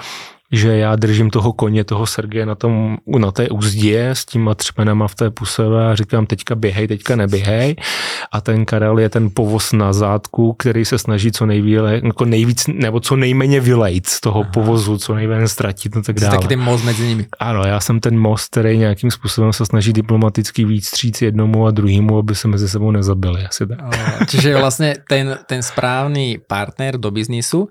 [0.53, 5.09] že já držím toho koně, toho Sergeje na, tom, na té úzdě s těma třmenama
[5.09, 7.77] v té puseve a říkám teďka běhej, teďka neběhej.
[8.33, 12.67] A ten Karel je ten povoz na zádku, který se snaží co nejvíce, jako nejvíc,
[12.67, 14.51] nebo co nejméně vylejt z toho Aha.
[14.53, 16.37] povozu, co nejméně ztratit a tak dále.
[16.37, 17.27] Taky ten most mezi nimi.
[17.39, 21.71] Ano, já jsem ten most, který nějakým způsobem se snaží diplomaticky víc stříc jednomu a
[21.71, 23.45] druhému, aby se mezi sebou nezabili.
[23.45, 23.79] Asi tak.
[24.29, 27.69] čiže vlastně ten, ten správný partner do biznisu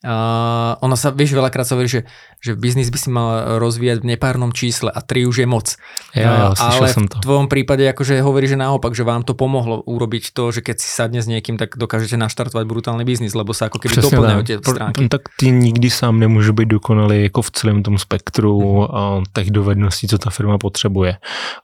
[0.00, 2.08] Uh, ono sa, vieš, veľakrát sa hovorí, že,
[2.40, 5.76] že biznis by si mal rozvíjať v nepárnom čísle a tri už je moc.
[6.16, 7.20] Ja, ja, ale som to.
[7.20, 10.76] v tvojom prípade akože hovorí, že naopak, že vám to pomohlo urobiť to, že keď
[10.80, 14.56] si sadne s niekým, tak dokážete naštartovať brutálny biznis, lebo sa ako keby doplňajú tie
[14.64, 15.04] stránky.
[15.12, 19.24] Tak ty nikdy sám nemůže být dokonalý jako v celém tom spektru mm.
[19.36, 21.16] těch dovedností, co ta firma potřebuje.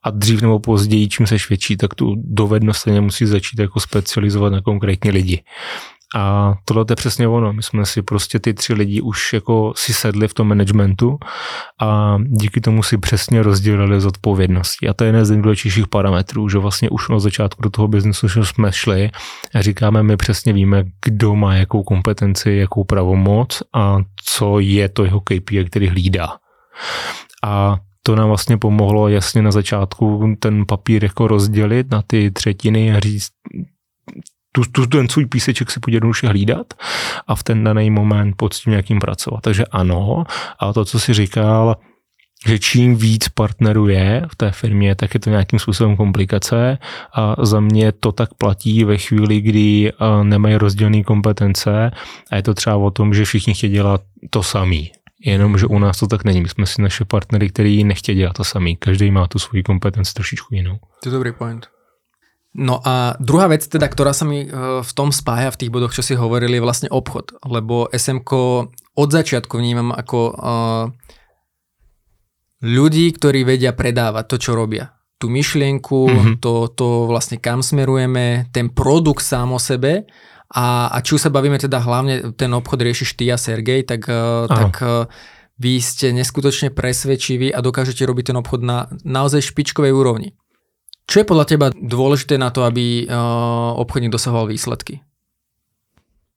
[0.02, 4.52] A dřív nebo později, čím se větší, tak tu dovednost se musí začít jako specializovat
[4.52, 5.42] na konkrétní lidi.
[6.14, 7.52] A tohle je přesně ono.
[7.52, 11.18] My jsme si prostě ty tři lidi už jako si sedli v tom managementu
[11.82, 14.88] a díky tomu si přesně rozdělili zodpovědnosti.
[14.88, 18.28] A to je jeden z nejdůležitějších parametrů, že vlastně už na začátku do toho biznesu
[18.28, 19.10] jsme šli
[19.54, 25.04] a říkáme, my přesně víme, kdo má jakou kompetenci, jakou pravomoc a co je to
[25.04, 26.28] jeho KPI, který hlídá.
[27.44, 32.96] A to nám vlastně pomohlo jasně na začátku ten papír jako rozdělit na ty třetiny
[32.96, 33.28] a říct,
[34.56, 36.74] tu, tu, ten svůj píseček si jednoduše hlídat
[37.26, 39.40] a v ten daný moment pod tím nějakým pracovat.
[39.40, 40.24] Takže ano,
[40.60, 41.76] a to, co si říkal,
[42.46, 46.78] že čím víc partnerů je v té firmě, tak je to nějakým způsobem komplikace
[47.14, 49.92] a za mě to tak platí ve chvíli, kdy
[50.22, 51.90] nemají rozdělené kompetence
[52.30, 54.92] a je to třeba o tom, že všichni chtějí dělat to samý.
[55.24, 56.40] Jenom, že u nás to tak není.
[56.40, 58.76] My jsme si naše partnery, který nechtějí dělat to samý.
[58.76, 60.78] Každý má tu svoji kompetenci trošičku jinou.
[61.02, 61.75] To je dobrý point.
[62.56, 65.92] No a druhá vec teda, ktorá sa mi e, v tom spája v tých bodoch,
[65.92, 67.36] čo si hovorili, je vlastne obchod.
[67.44, 68.32] Lebo SMK
[68.96, 70.84] od začiatku vnímam ako uh,
[72.64, 74.96] ľudí, ktorí vedia predávať to, čo robia.
[75.20, 76.34] Tú myšlienku, mm-hmm.
[76.40, 80.08] to, to vlastne kam smerujeme, ten produkt sám o sebe
[80.48, 84.08] a, a či už sa bavíme teda hlavne, ten obchod riešiš ty a Sergej, tak,
[84.08, 85.04] uh, tak uh,
[85.60, 90.32] vy ste neskutočne presvedčiví a dokážete robiť ten obchod na naozaj špičkovej úrovni.
[91.06, 95.06] Čo je podľa teba dôležité na to, aby uh, obchodník dosahoval výsledky?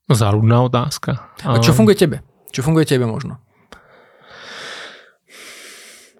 [0.09, 1.33] Záludná otázka.
[1.45, 2.21] A čo funguje tebe?
[2.49, 3.37] Čo funguje tebe možno?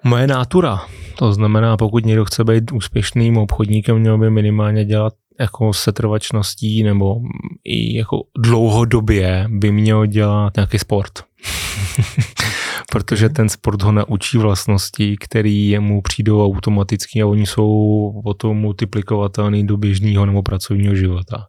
[0.03, 0.85] Moje nátura.
[1.17, 7.21] To znamená, pokud někdo chce být úspěšným obchodníkem, měl by minimálně dělat jako setrvačností nebo
[7.63, 11.11] i jako dlouhodobě by měl dělat nějaký sport.
[12.91, 19.67] Protože ten sport ho naučí vlastnosti, které mu přijdou automaticky a oni jsou potom multiplikovatelný
[19.67, 21.45] do běžného nebo pracovního života.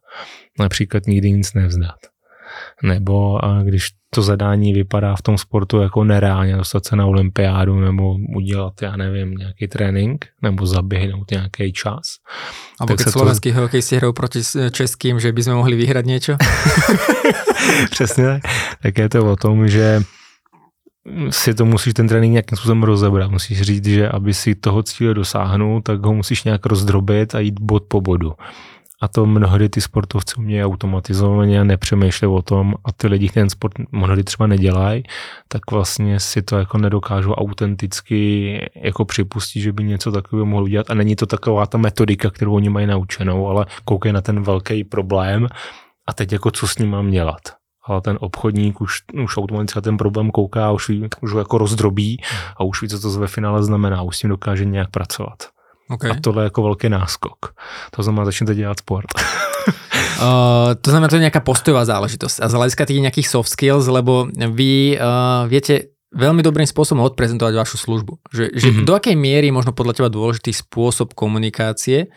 [0.59, 1.97] Například nikdy nic nevzdat.
[2.83, 7.81] Nebo a když to zadání vypadá v tom sportu jako nereálně dostat se na olympiádu
[7.81, 12.01] nebo udělat, já nevím, nějaký trénink nebo zaběhnout nějaký čas.
[12.81, 13.61] A keď slovenský to...
[13.61, 16.37] hokej si hrou proti českým, že bychom mohli vyhrát něco?
[17.91, 18.43] Přesně tak.
[18.83, 20.03] Tak je to o tom, že
[21.31, 23.31] si to musíš ten trénink nějakým způsobem rozebrat.
[23.31, 27.61] Musíš říct, že aby si toho cíle dosáhnul, tak ho musíš nějak rozdrobit a jít
[27.61, 28.33] bod po bodu.
[29.03, 33.51] A to mnohdy ty sportovci umějí automatizovaně a nepřemýšleli o tom a ty lidi, ten
[33.51, 35.03] sport mnohdy třeba nedělají,
[35.49, 40.91] tak vlastně si to jako nedokážou autenticky jako připustit, že by něco takového mohlo dělat
[40.91, 44.85] a není to taková ta metodika, kterou oni mají naučenou, ale koukají na ten velký
[44.85, 45.49] problém
[46.07, 47.60] a teď jako co s ním mám dělat
[47.91, 52.23] ale ten obchodník už, už automaticky ten problém kouká a už, už ho jako rozdrobí
[52.57, 55.51] a už ví, co to ve finále znamená, už s tím dokáže nějak pracovat.
[55.91, 56.11] Okay.
[56.11, 57.55] A tohle je jako velký náskok.
[57.91, 59.07] To znamená, začnete dělat sport.
[59.67, 59.75] uh,
[60.81, 62.41] to znamená, to je nějaká postojová záležitost.
[62.43, 67.55] A z hľadiska tých nejakých soft skills, lebo vy uh, viete veľmi dobrým spôsobom odprezentovať
[67.55, 68.19] vašu službu.
[68.31, 68.87] Že, že mm-hmm.
[68.87, 72.11] do akej miery možno podľa teba dôležitý spôsob komunikácie,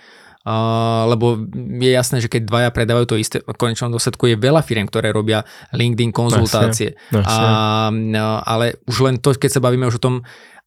[0.44, 1.40] Uh, lebo
[1.80, 5.16] je jasné, že keď dvaja predávajú to isté, v konečnom dôsledku je veľa firm, ktoré
[5.16, 7.00] robia LinkedIn konzultácie.
[7.00, 7.48] Jasne, jasne.
[7.48, 10.16] A, no, ale už len to, keď sa bavíme už o tom,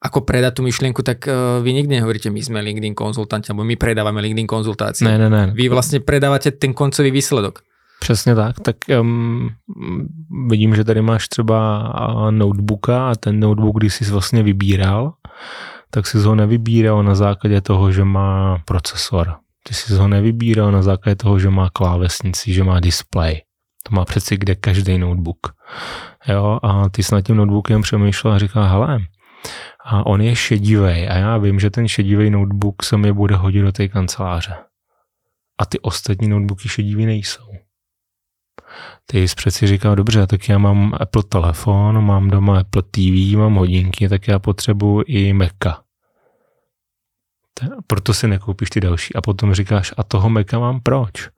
[0.01, 3.77] ako predať tú myšlienku, tak uh, vy nikdy nehovoríte, my sme LinkedIn konzultanti, alebo my
[3.77, 5.05] predávame LinkedIn konzultácie.
[5.05, 5.53] Ne, ne, ne.
[5.53, 7.61] Vy vlastně predávate ten koncový výsledok.
[8.01, 8.61] Přesně tak.
[8.61, 9.51] Tak um,
[10.49, 11.93] vidím, že tady máš třeba
[12.31, 15.12] notebooka a ten notebook, když jsi vlastně vybíral,
[15.91, 19.37] tak si ho nevybíral na základě toho, že má procesor.
[19.69, 23.43] Ty jsi ho nevybíral na základě toho, že má klávesnici, že má display.
[23.83, 25.53] To má přeci kde každý notebook.
[26.29, 28.99] Jo, a ty jsi nad tím notebookem přemýšlel a říkal, hele,
[29.85, 33.63] a on je šedivý a já vím, že ten šedivý notebook se mi bude hodit
[33.63, 34.55] do té kanceláře.
[35.59, 37.53] A ty ostatní notebooky šedivý nejsou.
[39.07, 43.55] Ty jsi přeci říkal, dobře, tak já mám Apple telefon, mám doma Apple TV, mám
[43.55, 45.86] hodinky, tak já potřebuji i Maca.
[47.87, 49.14] Proto si nekoupíš ty další.
[49.14, 51.29] A potom říkáš, a toho Maca mám proč?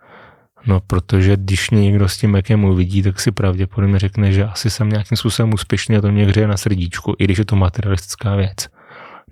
[0.66, 4.70] No, protože když mě někdo s tím Macem uvidí, tak si pravděpodobně řekne, že asi
[4.70, 8.37] jsem nějakým způsobem úspěšný a to mě hřeje na srdíčku, i když je to materialistická
[8.37, 8.68] věc.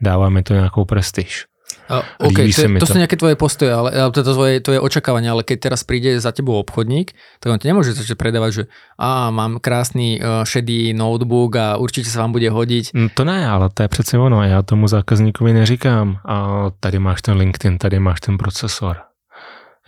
[0.00, 1.44] Dává mi to nějakou prestiž.
[1.86, 4.80] Uh, OK, to, je, to, to sú nejaké tvoje postoje, ale to, tvoje, to je
[4.82, 8.62] očakávanie, ale keď teraz príde za tebou obchodník, tak on ti nemôže začať predávať, že
[8.98, 12.90] a mám krásný uh, šedý notebook a určitě se vám bude hodit.
[12.94, 14.42] Mm, to ne, ale to je přece ono.
[14.42, 18.96] Já tomu zákazníkovi neříkám, a tady máš ten LinkedIn, tady máš ten procesor.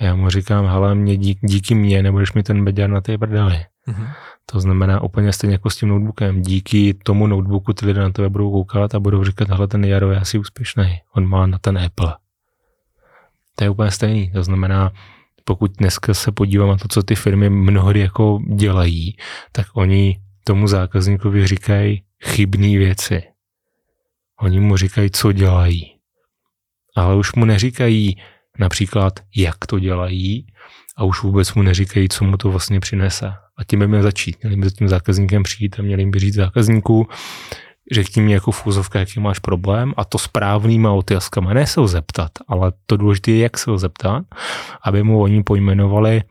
[0.00, 3.64] Já mu říkám, hele, mě dík, díky mně nebudeš mi ten beďar na té prdeli.
[3.88, 4.06] Mm-hmm.
[4.52, 6.42] To znamená úplně stejně jako s tím notebookem.
[6.42, 10.10] Díky tomu notebooku ty lidé na tebe budou koukat a budou říkat, hele, ten Jaro
[10.10, 11.00] je asi úspěšný.
[11.14, 12.14] On má na ten Apple.
[13.54, 14.30] To je úplně stejný.
[14.30, 14.92] To znamená,
[15.44, 19.16] pokud dneska se podívám na to, co ty firmy mnohdy jako dělají,
[19.52, 23.22] tak oni tomu zákazníkovi říkají chybné věci.
[24.40, 25.94] Oni mu říkají, co dělají.
[26.96, 28.16] Ale už mu neříkají
[28.58, 30.46] například, jak to dělají
[30.96, 33.32] a už vůbec mu neříkají, co mu to vlastně přinese.
[33.58, 34.36] A tím by měl začít.
[34.42, 37.08] Měli by za tím zákazníkem přijít a měli by říct zákazníku,
[37.92, 41.54] řekni mi jako fúzovka, jaký máš problém a to správnýma otázkama.
[41.54, 44.24] Ne se ho zeptat, ale to důležité je, jak se ho zeptat,
[44.82, 46.22] aby mu oni pojmenovali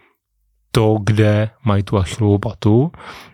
[0.72, 2.92] to, kde mají tu achilovou patu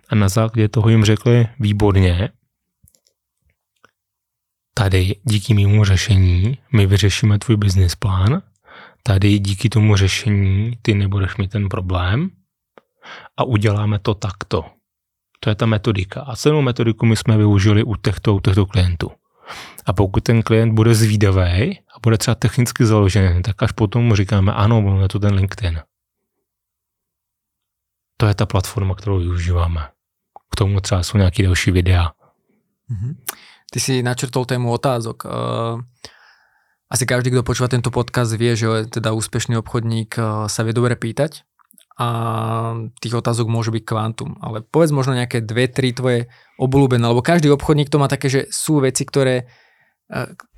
[0.09, 2.29] a na základě toho jim řekli výborně,
[4.73, 8.41] tady díky mému řešení my vyřešíme tvůj business plán,
[9.03, 12.29] tady díky tomu řešení ty nebudeš mít ten problém,
[13.37, 14.65] a uděláme to takto.
[15.39, 16.21] To je ta metodika.
[16.21, 19.11] A celou metodiku my jsme využili u těchto, u těchto klientů.
[19.85, 24.15] A pokud ten klient bude zvídavý a bude třeba technicky založený, tak až potom mu
[24.15, 25.81] říkáme, ano, máme to ten LinkedIn.
[28.17, 29.87] To je ta platforma, kterou využíváme.
[30.51, 32.11] K tomu třeba jsou nějaké další videa.
[32.91, 33.15] Mm-hmm.
[33.71, 35.25] Ty si načrtol tému otázok.
[35.25, 35.81] Uh,
[36.89, 40.93] asi každý, kdo počúva tento podcast, vie, že teda úspešný obchodník uh, sa vie dobre
[40.93, 41.41] pýtať
[41.99, 42.07] a
[42.97, 44.37] tých otázok môže byť kvantum.
[44.41, 46.25] Ale povedz možno nejaké dve, tri tvoje
[46.57, 49.45] obľúbené, lebo každý obchodník to má také, že sú veci, ktoré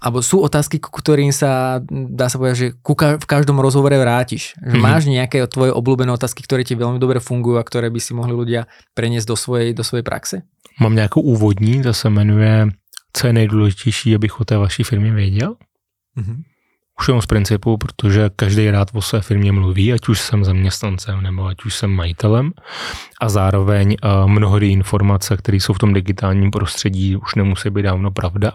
[0.02, 2.68] alebo sú otázky, ku ktorým sa, dá sa povedať, že
[3.00, 4.52] v každom rozhovore vrátiš.
[4.60, 4.84] Že mm-hmm.
[4.84, 8.36] máš nejaké tvoje obľúbené otázky, ktoré ti veľmi dobre fungujú a ktoré by si mohli
[8.36, 8.68] ľudia
[8.98, 10.44] preniesť do svojej, do svojej praxe?
[10.82, 12.68] Mám nějakou úvodní, ta se jmenuje
[13.16, 15.56] Co je nejdůležitější, abych o té vaší firmě věděl?
[16.18, 16.44] Mm-hmm.
[17.00, 21.22] Už jenom z principu, protože každý rád o své firmě mluví, ať už jsem zaměstnancem
[21.22, 22.52] nebo ať už jsem majitelem
[23.22, 28.12] a zároveň uh, mnohdy informace, které jsou v tom digitálním prostředí, už nemusí být dávno
[28.12, 28.52] pravda,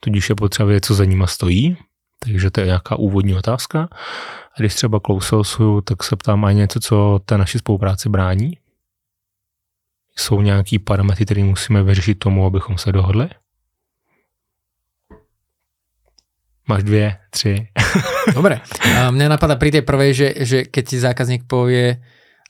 [0.00, 1.76] tudíž je potřeba vědět, co za nima stojí,
[2.18, 3.88] takže to je nějaká úvodní otázka.
[4.56, 8.58] A když třeba klouselsuju, tak se ptám ani něco, co té naší spolupráci brání.
[10.16, 13.28] Jsou nějaký parametry, které musíme vyřešit tomu, abychom se dohodli?
[16.68, 17.68] Máš dvě, tři.
[18.34, 18.60] Dobre.
[18.98, 21.98] A mňa napadá pri tej prvej, že, že keď ti zákazník povie,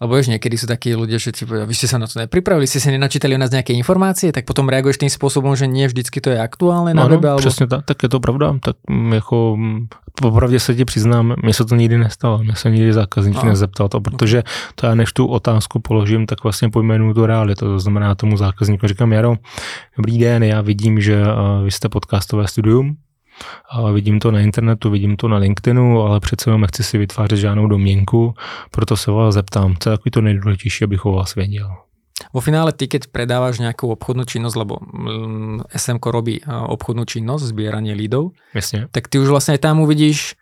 [0.03, 2.67] lebo vieš, niekedy sú takí ľudia, že ti povedia, vy ste sa na to nepripravili,
[2.67, 6.19] ste sa nenačítali o nás nejaké informácie, tak potom reaguješ tým spôsobom, že nie vždycky
[6.19, 7.31] to je aktuálne na ano, webe.
[7.31, 7.39] Alebo...
[7.39, 8.59] Přesně tak, tak je to pravda.
[8.61, 9.87] Tak mm, jako mm,
[10.21, 13.49] popravdě se ti přiznám, mně se to nikdy nestalo, mě se nikdy zákazník no.
[13.49, 14.43] nezeptal to, protože
[14.75, 18.87] to já než tu otázku položím, tak vlastně pojmenuju tu realitu, to znamená tomu zákazníku,
[18.87, 19.35] říkám, Jaro,
[19.97, 21.23] dobrý den, já vidím, že
[21.65, 22.97] vy jste podcastové studium,
[23.71, 27.39] a vidím to na internetu, vidím to na LinkedInu, ale přece jenom nechci si vytvářet
[27.39, 28.35] žádnou domněnku,
[28.71, 31.77] proto se vás zeptám, co je takový to nejdůležitější, abych o vás věděl.
[32.33, 37.99] Vo finále ty, keď predávaš nejakú obchodnú činnosť, lebo mm, SMK robí obchodnú činnosť, zbieranie
[37.99, 38.87] lídov, Jasne.
[38.95, 40.39] tak ty už vlastne aj tam uvidíš,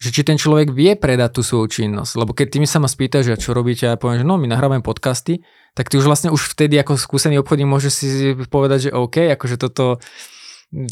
[0.00, 2.12] že či ten človek vie predať tú svoju činnosť.
[2.16, 4.40] Lebo keď ty mi sa ma spýtaš, že čo robíte a ja poviem, že no
[4.40, 5.44] my nahrávame podcasty,
[5.76, 8.06] tak ty už vlastne už vtedy ako skúsený obchodník môžeš si
[8.48, 10.00] povedať, že OK, akože toto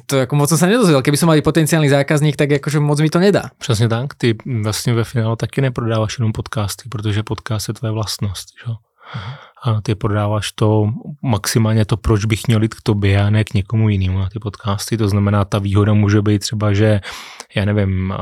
[0.07, 1.03] to jako moc jsem se nedozvěděl.
[1.03, 3.43] Keby som mali potenciální zákazník, tak jakože moc mi to nedá.
[3.59, 4.15] Přesně tak.
[4.15, 8.49] Ty vlastně ve finále taky neprodáváš jenom podcasty, protože podcast je tvoje vlastnost.
[8.67, 8.73] Že?
[9.65, 10.91] A ty prodáváš to
[11.23, 14.39] maximálně to, proč bych měl jít k tobě a ne k někomu jinému na ty
[14.39, 14.97] podcasty.
[14.97, 17.01] To znamená, ta výhoda může být třeba, že
[17.57, 18.15] já nevím,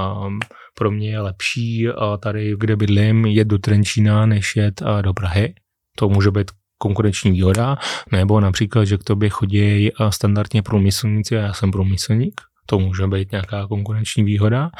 [0.75, 1.89] pro mě je lepší
[2.21, 5.55] tady, kde bydlím, jet do Trenčína, než jet do Prahy.
[5.99, 7.77] To může být konkurenční výhoda,
[8.13, 13.33] nebo například, že k tobě chodí standardně průmyslníci a já jsem průmyslník, to může být
[13.33, 14.71] nějaká konkurenční výhoda.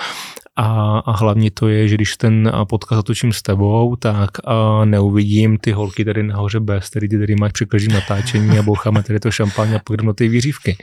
[0.57, 5.59] A, a hlavně to je, že když ten podcast zatočím s tebou, tak a neuvidím
[5.59, 9.21] ty holky tady nahoře bez, který ty tady máš při každém natáčení a boucháme tady
[9.21, 10.77] to šampaň a půjdeme ty výřívky.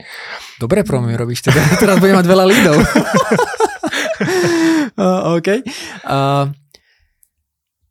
[0.60, 2.78] Dobré pro mě robíš, teda, teraz budeme mať veľa lídov.
[4.98, 5.48] uh, OK.
[6.06, 6.63] Uh,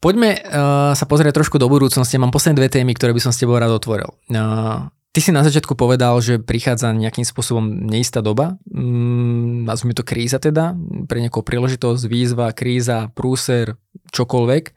[0.04, 2.20] Poďme uh, sa pozrieť trošku do budúcnosti.
[2.20, 4.12] Mám posledné dve témy, ktoré by som s tebou rád otvoril.
[4.28, 8.60] Uh, ty si na začiatku povedal, že prichádza nejakým spôsobom neistá doba.
[8.68, 10.76] Mm, nazvime to kríza teda,
[11.08, 13.80] pre nejakou príležitosť, výzva, kríza, prúser,
[14.12, 14.76] čokoľvek.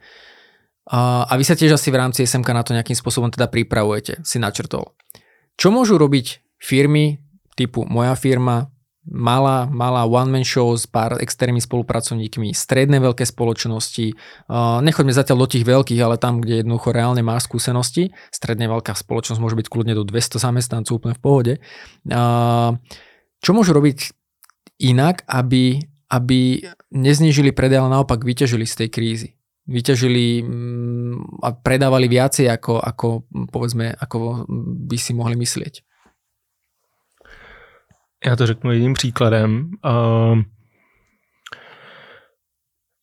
[0.87, 4.23] Uh, a vy sa tiež asi v rámci SMK na to nejakým spôsobom teda pripravujete,
[4.23, 4.95] si načrtol.
[5.59, 7.19] Čo môžu robiť firmy
[7.59, 8.71] typu moja firma,
[9.07, 14.13] malá, malá one-man show s pár externými spolupracovníkmi, stredné veľké spoločnosti.
[14.83, 18.11] Nechoďme zatiaľ do tých veľkých, ale tam, kde jednoducho reálne máš skúsenosti.
[18.29, 21.53] Stredne veľká spoločnosť môže byť kľudne do 200 zamestnancov úplne v pohode.
[23.39, 24.11] Čo môžu robiť
[24.83, 29.29] inak, aby, aby neznižili predaj, ale naopak vyťažili z tej krízy?
[29.67, 33.07] vyťažili mm, a predávali viacej ako, ako
[33.51, 34.47] povedzme, ako
[34.87, 35.83] by si mohli myslieť.
[38.25, 39.71] Já to řeknu jedním příkladem.
[39.85, 40.41] Uh,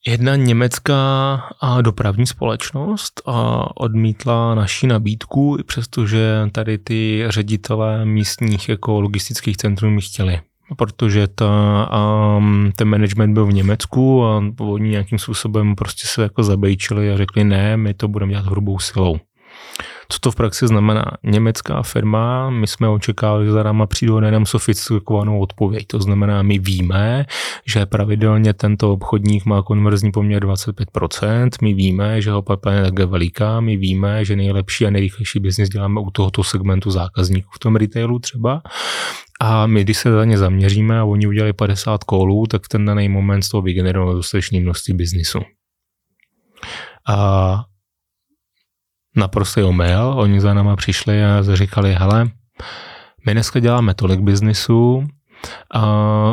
[0.07, 1.43] jedna německá
[1.81, 3.23] dopravní společnost
[3.75, 10.41] odmítla naší nabídku, přestože tady ty ředitelé místních jako logistických centrů mi chtěli
[10.77, 11.89] protože ta,
[12.37, 17.17] um, ten management byl v Německu a oni nějakým způsobem prostě se jako zabejčili a
[17.17, 19.19] řekli ne, my to budeme dělat hrubou silou.
[20.09, 21.05] Co to v praxi znamená?
[21.23, 25.87] Německá firma, my jsme očekávali, že za náma přijdou nejenom sofistikovanou odpověď.
[25.87, 27.27] To znamená, my víme,
[27.67, 33.07] že pravidelně tento obchodník má konverzní poměr 25%, my víme, že ho pipeline je také
[33.07, 37.77] veliká, my víme, že nejlepší a nejrychlejší biznis děláme u tohoto segmentu zákazníků v tom
[37.77, 38.63] retailu třeba.
[39.41, 42.85] A my, když se za ně zaměříme a oni udělali 50 kolů, tak v ten
[42.85, 45.41] daný moment z toho vygenerovalo dostatečné množství biznisu.
[47.09, 47.65] A
[49.17, 50.15] naprostý omyl.
[50.17, 52.29] Oni za náma přišli a říkali, hele,
[53.27, 55.09] my dneska děláme tolik biznisu,
[55.71, 55.83] a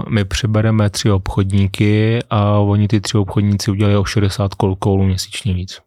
[0.10, 5.82] my přebereme tři obchodníky a oni ty tři obchodníci udělali o 60 kolů měsíčně víc.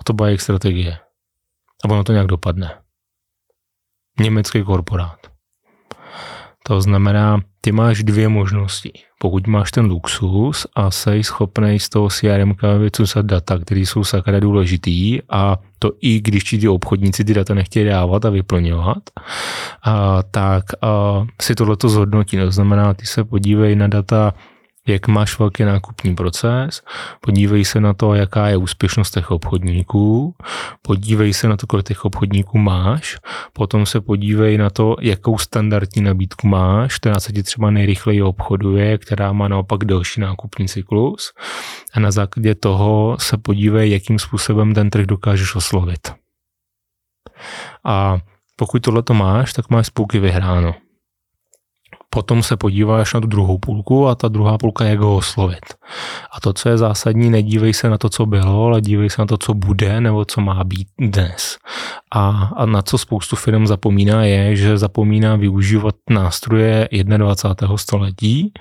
[0.00, 0.98] A to byla jejich strategie.
[1.84, 2.78] A ono to nějak dopadne.
[4.20, 5.35] Německý korporát.
[6.68, 8.92] To znamená, ty máš dvě možnosti.
[9.18, 14.40] Pokud máš ten luxus a jsi schopný z toho CRM vycusat data, které jsou sakra
[14.40, 19.02] důležitý a to i když ti ty obchodníci ty data nechtějí dávat a vyplňovat,
[19.82, 22.36] a, tak a, si tohleto zhodnotí.
[22.36, 24.34] To znamená, ty se podívej na data
[24.86, 26.82] jak máš velký nákupní proces,
[27.20, 30.34] podívej se na to, jaká je úspěšnost těch obchodníků,
[30.82, 33.16] podívej se na to, kolik těch obchodníků máš,
[33.52, 38.98] potom se podívej na to, jakou standardní nabídku máš, která se ti třeba nejrychleji obchoduje,
[38.98, 41.32] která má naopak delší nákupní cyklus
[41.94, 46.12] a na základě toho se podívej, jakým způsobem ten trh dokážeš oslovit.
[47.84, 48.18] A
[48.56, 50.74] pokud tohle to máš, tak máš spouky vyhráno
[52.16, 55.76] potom se podíváš na tu druhou půlku a ta druhá půlka, jak ho oslovit.
[56.32, 59.26] A to, co je zásadní, nedívej se na to, co bylo, ale dívej se na
[59.26, 61.58] to, co bude nebo co má být dnes.
[62.14, 67.76] A, a na co spoustu firm zapomíná je, že zapomíná využívat nástroje 21.
[67.76, 68.52] století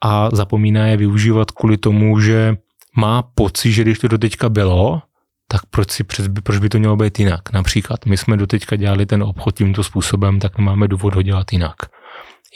[0.00, 2.56] a zapomíná je využívat kvůli tomu, že
[2.96, 5.02] má pocit, že když to do teďka bylo,
[5.48, 6.04] tak proč, si,
[6.42, 7.52] proč by to mělo být jinak?
[7.52, 11.76] Například my jsme doteďka dělali ten obchod tímto způsobem, tak máme důvod ho dělat jinak.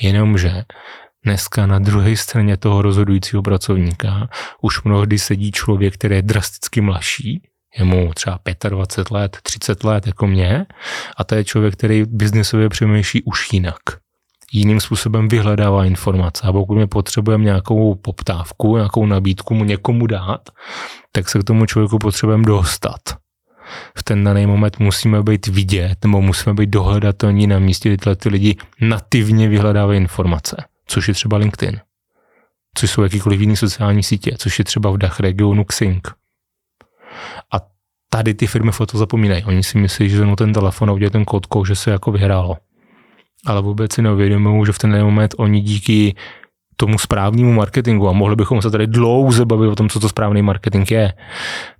[0.00, 0.64] Jenomže
[1.24, 4.28] dneska na druhé straně toho rozhodujícího pracovníka
[4.62, 7.42] už mnohdy sedí člověk, který je drasticky mladší,
[7.78, 8.38] je mu třeba
[8.68, 10.66] 25 let, 30 let jako mě
[11.16, 13.82] a to je člověk, který biznesově přemýšlí už jinak.
[14.52, 20.50] Jiným způsobem vyhledává informace a pokud my potřebujeme nějakou poptávku, nějakou nabídku mu někomu dát,
[21.12, 23.00] tak se k tomu člověku potřebujeme dostat
[23.98, 28.28] v ten daný moment musíme být vidět nebo musíme být dohledatelní na místě, tyhle ty
[28.28, 31.80] lidi nativně vyhledávají informace, což je třeba LinkedIn,
[32.74, 36.08] což jsou jakýkoliv jiný sociální sítě, což je třeba v DACH regionu Xing.
[37.52, 37.56] A
[38.10, 39.44] tady ty firmy foto zapomínají.
[39.44, 42.56] Oni si myslí, že ten telefon a udělají ten kódkou, že se jako vyhrálo.
[43.46, 46.14] Ale vůbec si neuvědomují, že v ten moment oni díky
[46.76, 50.42] tomu správnému marketingu, a mohli bychom se tady dlouze bavit o tom, co to správný
[50.42, 51.12] marketing je,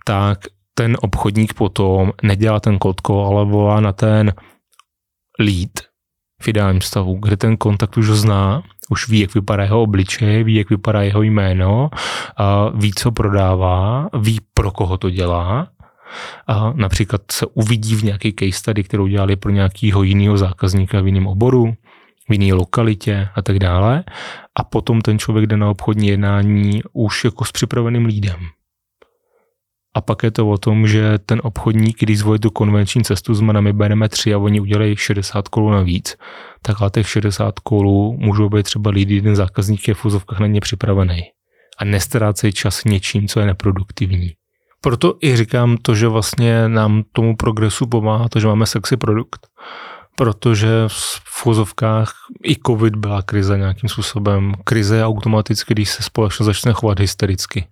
[0.04, 0.38] tak
[0.78, 4.32] ten obchodník potom nedělá ten kotko, ale volá na ten
[5.40, 5.70] lead
[6.42, 10.54] v ideálním stavu, kde ten kontakt už zná, už ví, jak vypadá jeho obličej, ví,
[10.54, 11.90] jak vypadá jeho jméno,
[12.36, 15.68] a ví, co prodává, ví, pro koho to dělá.
[16.46, 21.06] A například se uvidí v nějaké case study, kterou dělali pro nějakého jiného zákazníka v
[21.06, 21.74] jiném oboru,
[22.28, 24.04] v jiné lokalitě a tak dále.
[24.56, 28.55] A potom ten člověk jde na obchodní jednání už jako s připraveným lídem.
[29.96, 33.60] A pak je to o tom, že ten obchodník, když zvolí tu konvenční cestu, znamená
[33.60, 36.16] my bereme tři a oni udělají 60 kolů navíc,
[36.62, 40.46] tak ale těch 60 kolů můžou být třeba lidi, ten zákazník je v úzovkách na
[40.46, 41.22] ně připravený
[41.78, 44.32] a nestrácej čas něčím, co je neproduktivní.
[44.80, 49.46] Proto i říkám to, že vlastně nám tomu progresu pomáhá to, že máme sexy produkt.
[50.16, 50.68] Protože
[51.24, 52.12] v úzovkách
[52.44, 54.52] i covid byla krize nějakým způsobem.
[54.64, 57.66] Krize je automaticky, když se společnost začne chovat hystericky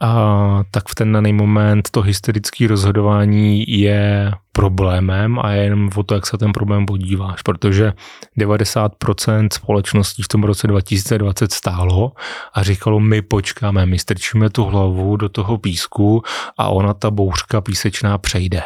[0.00, 6.02] a tak v ten daný moment to hysterické rozhodování je problémem a je jenom o
[6.02, 7.92] to, jak se ten problém podíváš, protože
[8.38, 12.12] 90% společností v tom roce 2020 stálo
[12.54, 16.22] a říkalo, my počkáme, my strčíme tu hlavu do toho písku
[16.58, 18.62] a ona ta bouřka písečná přejde.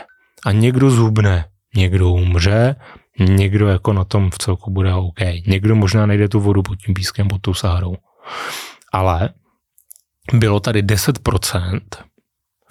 [0.47, 1.45] A někdo zubne,
[1.77, 2.77] někdo umře,
[3.19, 5.21] někdo jako na tom v celku bude OK.
[5.47, 7.97] Někdo možná najde tu vodu pod tím pískem, pod tou sárou.
[8.93, 9.31] Ale
[10.33, 11.81] bylo tady 10%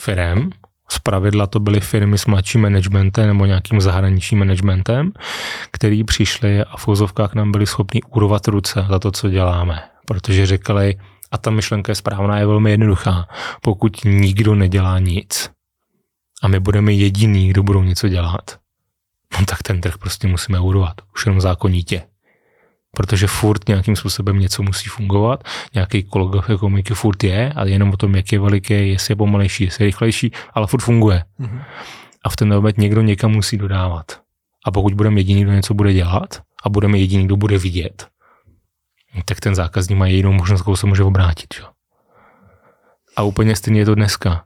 [0.01, 0.49] firm,
[0.89, 5.11] z pravidla to byly firmy s mladším managementem nebo nějakým zahraničním managementem,
[5.71, 9.83] který přišli a v úzovkách nám byli schopni urvat ruce za to, co děláme.
[10.05, 10.95] Protože řekli,
[11.31, 13.27] a ta myšlenka je správná, je velmi jednoduchá.
[13.61, 15.51] Pokud nikdo nedělá nic
[16.43, 18.59] a my budeme jediný, kdo budou něco dělat,
[19.39, 20.93] no tak ten trh prostě musíme urvat.
[21.15, 22.03] Už jenom zákonitě
[22.95, 27.97] protože furt nějakým způsobem něco musí fungovat, nějaký kolegov ekonomiky furt je, ale jenom o
[27.97, 31.23] tom, jak je veliký, jestli je pomalejší, jestli je rychlejší, ale furt funguje.
[31.39, 31.61] Mm-hmm.
[32.25, 34.05] A v ten moment někdo někam musí dodávat.
[34.65, 38.07] A pokud budeme jediný, kdo něco bude dělat a budeme jediný, kdo bude vidět,
[39.25, 41.53] tak ten zákazník má jedinou možnost, kterou se může obrátit.
[41.53, 41.63] Že?
[43.15, 44.43] A úplně stejně je to dneska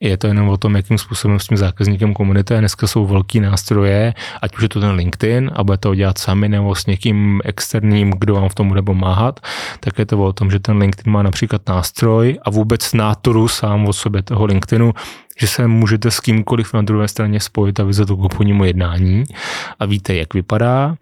[0.00, 2.60] je to jenom o tom, jakým způsobem s tím zákazníkem komunituje.
[2.60, 6.48] Dneska jsou velký nástroje, ať už je to ten LinkedIn a budete to dělat sami
[6.48, 9.40] nebo s někým externím, kdo vám v tom bude pomáhat,
[9.80, 13.88] tak je to o tom, že ten LinkedIn má například nástroj a vůbec nátoru sám
[13.88, 14.92] o sobě toho LinkedInu,
[15.38, 19.24] že se můžete s kýmkoliv na druhé straně spojit a vyzvat k obchodnímu jednání
[19.78, 20.96] a víte, jak vypadá,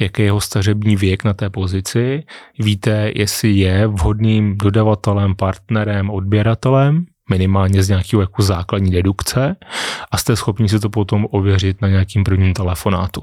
[0.00, 2.22] jaký je jeho stařební věk na té pozici,
[2.58, 9.56] víte, jestli je vhodným dodavatelem, partnerem, odběratelem, minimálně z nějakého jako základní dedukce
[10.10, 13.22] a jste schopni si to potom ověřit na nějakým prvním telefonátu.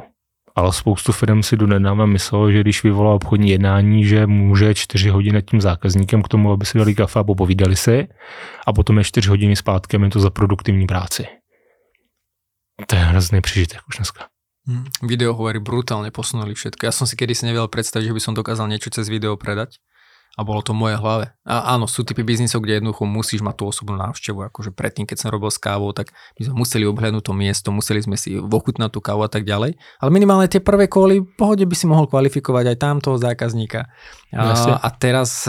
[0.56, 5.42] Ale spoustu firm si donedávna myslelo, že když vyvolá obchodní jednání, že může čtyři hodiny
[5.42, 8.08] tím zákazníkem k tomu, aby si dali kafe a popovídali si
[8.68, 11.28] a potom je čtyři hodiny zpátky je to za produktivní práci.
[12.88, 14.26] To je hrozný přežitek už dneska.
[14.62, 14.86] Hmm.
[15.02, 16.86] Videohovory brutálne posunuli všetko.
[16.86, 19.82] Ja som si kedy si nevedel predstaviť, že by som dokázal niečo cez video predať
[20.42, 21.30] a bolo to moje hlave.
[21.46, 25.22] A áno, sú typy biznisov, kde jednoducho musíš mať tú osobnú návštevu, akože predtým, keď
[25.22, 26.10] som robil s kávou, tak
[26.42, 29.78] my sme museli obhľadnúť to miesto, museli sme si ochutnať tú kávu a tak ďalej.
[30.02, 33.86] Ale minimálne tie prvé koly, v pohode by si mohol kvalifikovať aj tam toho zákazníka.
[34.34, 35.46] A, a teraz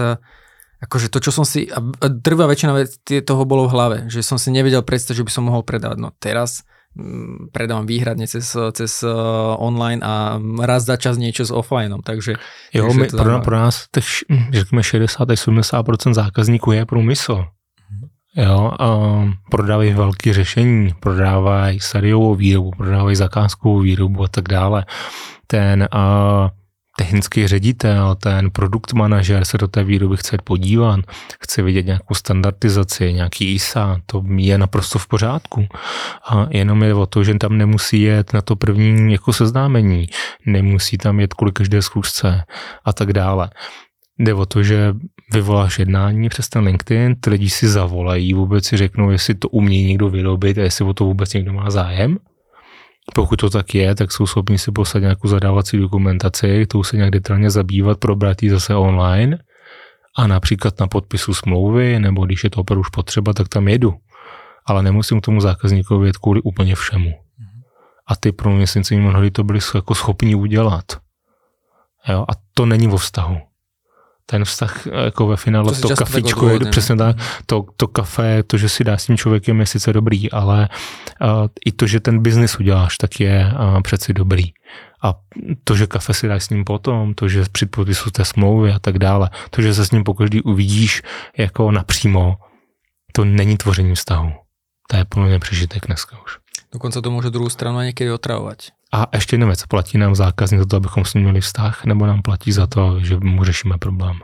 [0.82, 1.78] akože to, čo som si, a
[2.10, 2.74] drvá väčšina
[3.22, 5.98] toho bolo v hlave, že som si nevedel predstaviť, že by som mohol predávať.
[6.02, 6.66] No teraz
[7.52, 9.12] predávam výhradne cez, cez uh,
[9.56, 12.36] online a raz za čas niečo s offlineom, takže...
[12.72, 14.04] Jo, takže my, pro, pro nás těch,
[14.52, 17.34] řekněme 60 až 70% zákazníků je průmysl.
[17.34, 18.08] Mhm.
[18.36, 24.84] Jo, um, prodávají velké řešení, prodávají sériovou výrobu, prodávají zakázkovou výrobu a tak dále.
[25.46, 26.48] Ten uh,
[26.96, 31.00] technický ředitel, ten produkt manažer se do té výroby chce podívat,
[31.40, 35.66] chce vidět nějakou standardizaci, nějaký ISA, to je naprosto v pořádku.
[36.28, 40.06] A jenom je o to, že tam nemusí jet na to první jako seznámení,
[40.46, 42.44] nemusí tam jet kvůli každé zkusce
[42.84, 43.50] a tak dále.
[44.18, 44.94] Jde o to, že
[45.32, 49.84] vyvoláš jednání přes ten LinkedIn, ty lidi si zavolají, vůbec si řeknou, jestli to umí
[49.84, 52.18] někdo vyrobit a jestli o to vůbec někdo má zájem
[53.14, 57.10] pokud to tak je, tak jsou schopni si poslat nějakou zadávací dokumentaci, kterou se nějak
[57.10, 59.38] detailně zabývat, probrat ji zase online
[60.16, 63.94] a například na podpisu smlouvy, nebo když je to opravdu už potřeba, tak tam jedu.
[64.66, 67.12] Ale nemusím k tomu zákazníkovi jet kvůli úplně všemu.
[68.06, 70.84] A ty průmyslníci mnohdy to byli jako schopni udělat.
[72.08, 72.24] Jo?
[72.28, 73.38] A to není vo vztahu
[74.32, 77.16] ten vztah jako ve finále, to, to kafičko je přesně tak,
[77.46, 80.68] to, to kafe, to, že si dá s tím člověkem je sice dobrý, ale
[81.20, 81.28] uh,
[81.66, 84.44] i to, že ten biznis uděláš, tak je uh, přeci dobrý.
[85.04, 85.14] A
[85.64, 88.78] to, že kafe si dáš s ním potom, to, že při podpisu té smlouvy a
[88.78, 91.02] tak dále, to, že se s ním pokaždý uvidíš
[91.38, 92.36] jako napřímo,
[93.12, 94.32] to není tvoření vztahu.
[94.90, 96.41] To je plně přežitek dneska už.
[96.72, 98.58] Dokonce to může druhou stranu někdy otravovat.
[98.92, 102.06] A ještě jedna věc, platí nám zákazník za to, abychom s ním měli vztah, nebo
[102.06, 104.18] nám platí za to, že mu řešíme problém?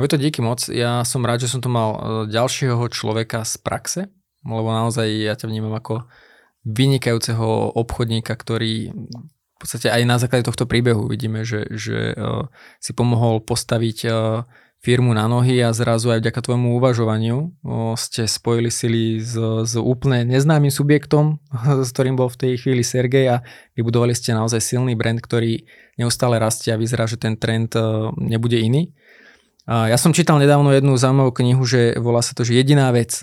[0.00, 0.68] Je to díky moc.
[0.72, 2.00] Ja som rád, že som tu mal e,
[2.32, 4.00] ďalšieho človeka z praxe,
[4.42, 6.08] lebo naozaj ja ťa vnímam ako
[6.66, 12.50] vynikajúceho obchodníka, ktorý v podstate aj na základe tohto príbehu vidíme, že, že uh,
[12.82, 14.42] si pomohol postaviť uh,
[14.82, 19.78] firmu na nohy a zrazu aj vďaka tvojmu uvažovaniu o, ste spojili sily s, s
[19.78, 21.38] úplne neznámym subjektom,
[21.86, 23.36] s ktorým bol v tej chvíli Sergej a
[23.78, 25.62] vybudovali ste naozaj silný brand, ktorý
[25.94, 28.90] neustále rastie a vyzerá, že ten trend o, nebude iný.
[29.70, 33.22] A ja som čítal nedávno jednu zaujímavú knihu, že volá sa to, že jediná vec.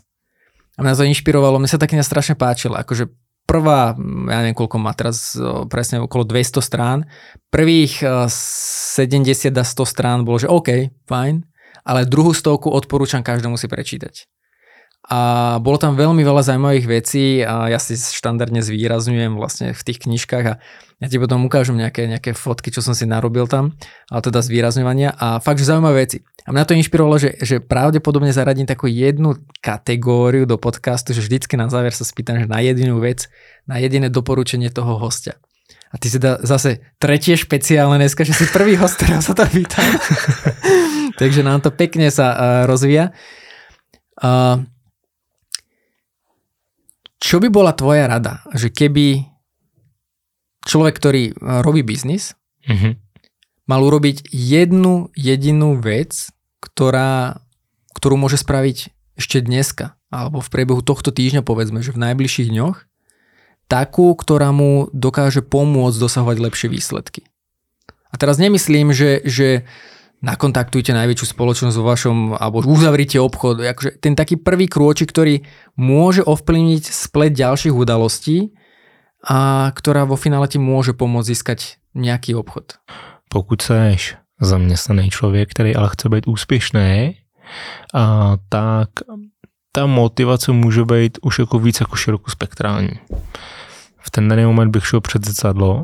[0.79, 3.11] A mňa to inšpirovalo, mne sa tá kniha strašne páčila, akože
[3.49, 3.97] prvá,
[4.29, 5.33] ja neviem koľko má teraz,
[5.73, 7.09] presne okolo 200 strán,
[7.49, 11.48] prvých 70 a 100 strán bolo, že OK, fajn,
[11.89, 14.29] ale druhú stovku odporúčam každému si prečítať.
[15.09, 20.05] A bolo tam veľmi veľa zaujímavých vecí a ja si štandardne zvýrazňujem vlastne v tých
[20.05, 20.61] knižkách a
[20.99, 23.73] ja ti potom ukážem nejaké, nejaké fotky, čo som si narobil tam,
[24.11, 26.21] ale teda zvýrazňovania a fakt, že zaujímavé veci.
[26.45, 31.57] A mňa to inšpirovalo, že, že pravdepodobne zaradím takú jednu kategóriu do podcastu, že vždycky
[31.57, 33.31] na záver sa spýtam, že na jedinú vec,
[33.65, 35.39] na jediné doporučenie toho hostia.
[35.89, 39.49] A ty si da zase tretie špeciálne dneska, že si prvý host, ktorého sa tam
[39.49, 39.81] pýtam.
[41.17, 42.37] Takže nám to pekne sa uh,
[42.69, 43.15] rozvíja.
[44.19, 44.67] Uh,
[47.19, 49.27] čo by bola tvoja rada, že keby
[50.63, 52.93] človek, ktorý robí biznis, mm-hmm.
[53.67, 56.31] mal urobiť jednu jedinú vec,
[56.63, 57.43] ktorá,
[57.95, 62.87] ktorú môže spraviť ešte dneska, alebo v priebehu tohto týždňa, povedzme, že v najbližších dňoch,
[63.67, 67.27] takú, ktorá mu dokáže pomôcť dosahovať lepšie výsledky.
[68.09, 69.69] A teraz nemyslím, že, že
[70.21, 73.63] nakontaktujte najväčšiu spoločnosť vo vašom, alebo uzavrite obchod.
[73.63, 75.43] Akože ten taký prvý krôčik, ktorý
[75.79, 78.51] môže ovplyvniť splet ďalších udalostí
[79.23, 81.59] a ktorá vo finále ti môže pomôcť získať
[81.95, 82.79] nejaký obchod.
[83.29, 87.15] Pokud seš zaměstnaný člověk, který ale chce být úspěšný,
[87.93, 88.89] a tak
[89.71, 92.89] ta motivace může být už jako víc jako širokospektrální
[94.09, 95.83] v ten daný moment bych šel před zrcadlo,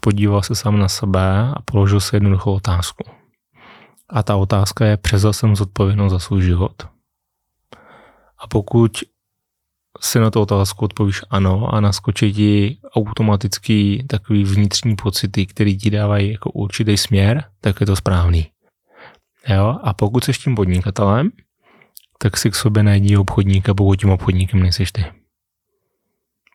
[0.00, 3.04] podíval se sám na sebe a položil si jednoduchou otázku.
[4.08, 6.82] A ta otázka je, přezal jsem zodpovědnost za svůj život.
[8.38, 8.92] A pokud
[10.00, 15.90] si na tu otázku odpovíš ano a naskočí ti automatický takový vnitřní pocity, který ti
[15.90, 18.46] dávají jako určitý směr, tak je to správný.
[19.48, 19.78] Jo?
[19.82, 21.30] A pokud jsi tím podnikatelem,
[22.18, 25.04] tak si k sobě najdi obchodníka, pokud tím obchodníkem nejsi ty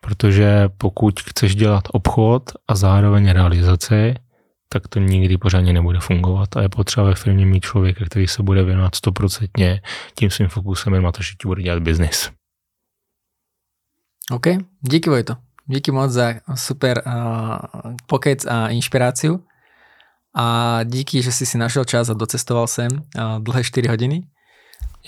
[0.02, 4.14] Protože pokud chceš dělat obchod a zároveň realizaci,
[4.72, 8.42] tak to nikdy pořádně nebude fungovat a je potřeba ve firmě mít člověka, který se
[8.42, 9.82] bude věnovat stoprocentně
[10.14, 12.30] tím svým fokusem na to, že ti bude dělat biznis.
[14.30, 14.46] OK,
[14.80, 15.36] díky Vojto.
[15.66, 19.44] Díky moc za super uh, pokec a inšpiráciu
[20.34, 24.22] a díky, že si si našel čas a docestoval sem uh, dlhé 4 hodiny.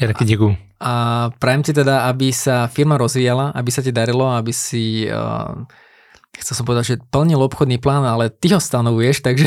[0.01, 0.57] Ja taky děkuju.
[0.81, 5.65] A prajem ti teda, aby sa firma rozvíjala, aby sa ti darilo, aby si uh,
[6.39, 9.47] chcel som povedať, že plnil obchodný plán, ale ty ho stanovuješ, takže...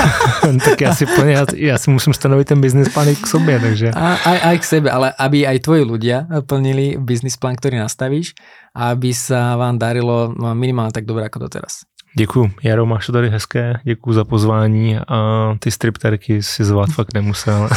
[0.64, 3.60] tak já si, plně, já, já si musím stanovit ten business plán i k sobě,
[3.60, 3.90] takže...
[3.90, 8.34] A, aj, aj k sebe, ale aby aj tvoji ľudia plnili business plán, ktorý nastavíš
[8.76, 11.89] a aby sa vám darilo minimálně tak dobre ako doteraz.
[12.14, 12.50] Děkuji.
[12.62, 17.68] Jaro, máš to tady hezké, děkuji za pozvání a ty stripterky si zvat fakt nemusel.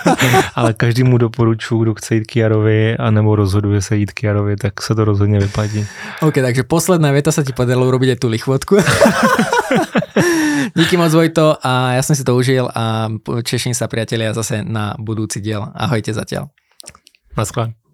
[0.54, 4.56] Ale každému doporučuji, kdo chce jít k Jarovi a nebo rozhoduje se jít k Jarovi,
[4.56, 5.86] tak se to rozhodně vypadí.
[6.22, 8.76] OK, takže posledná věta se ti podarilo urobiť aj tu lichvotku.
[10.76, 13.08] Díky moc Vojto a ja som si to užil a
[13.44, 15.64] češím sa priatelia zase na budúci diel.
[15.74, 16.52] Ahojte zatiaľ.
[17.36, 17.87] Naschle.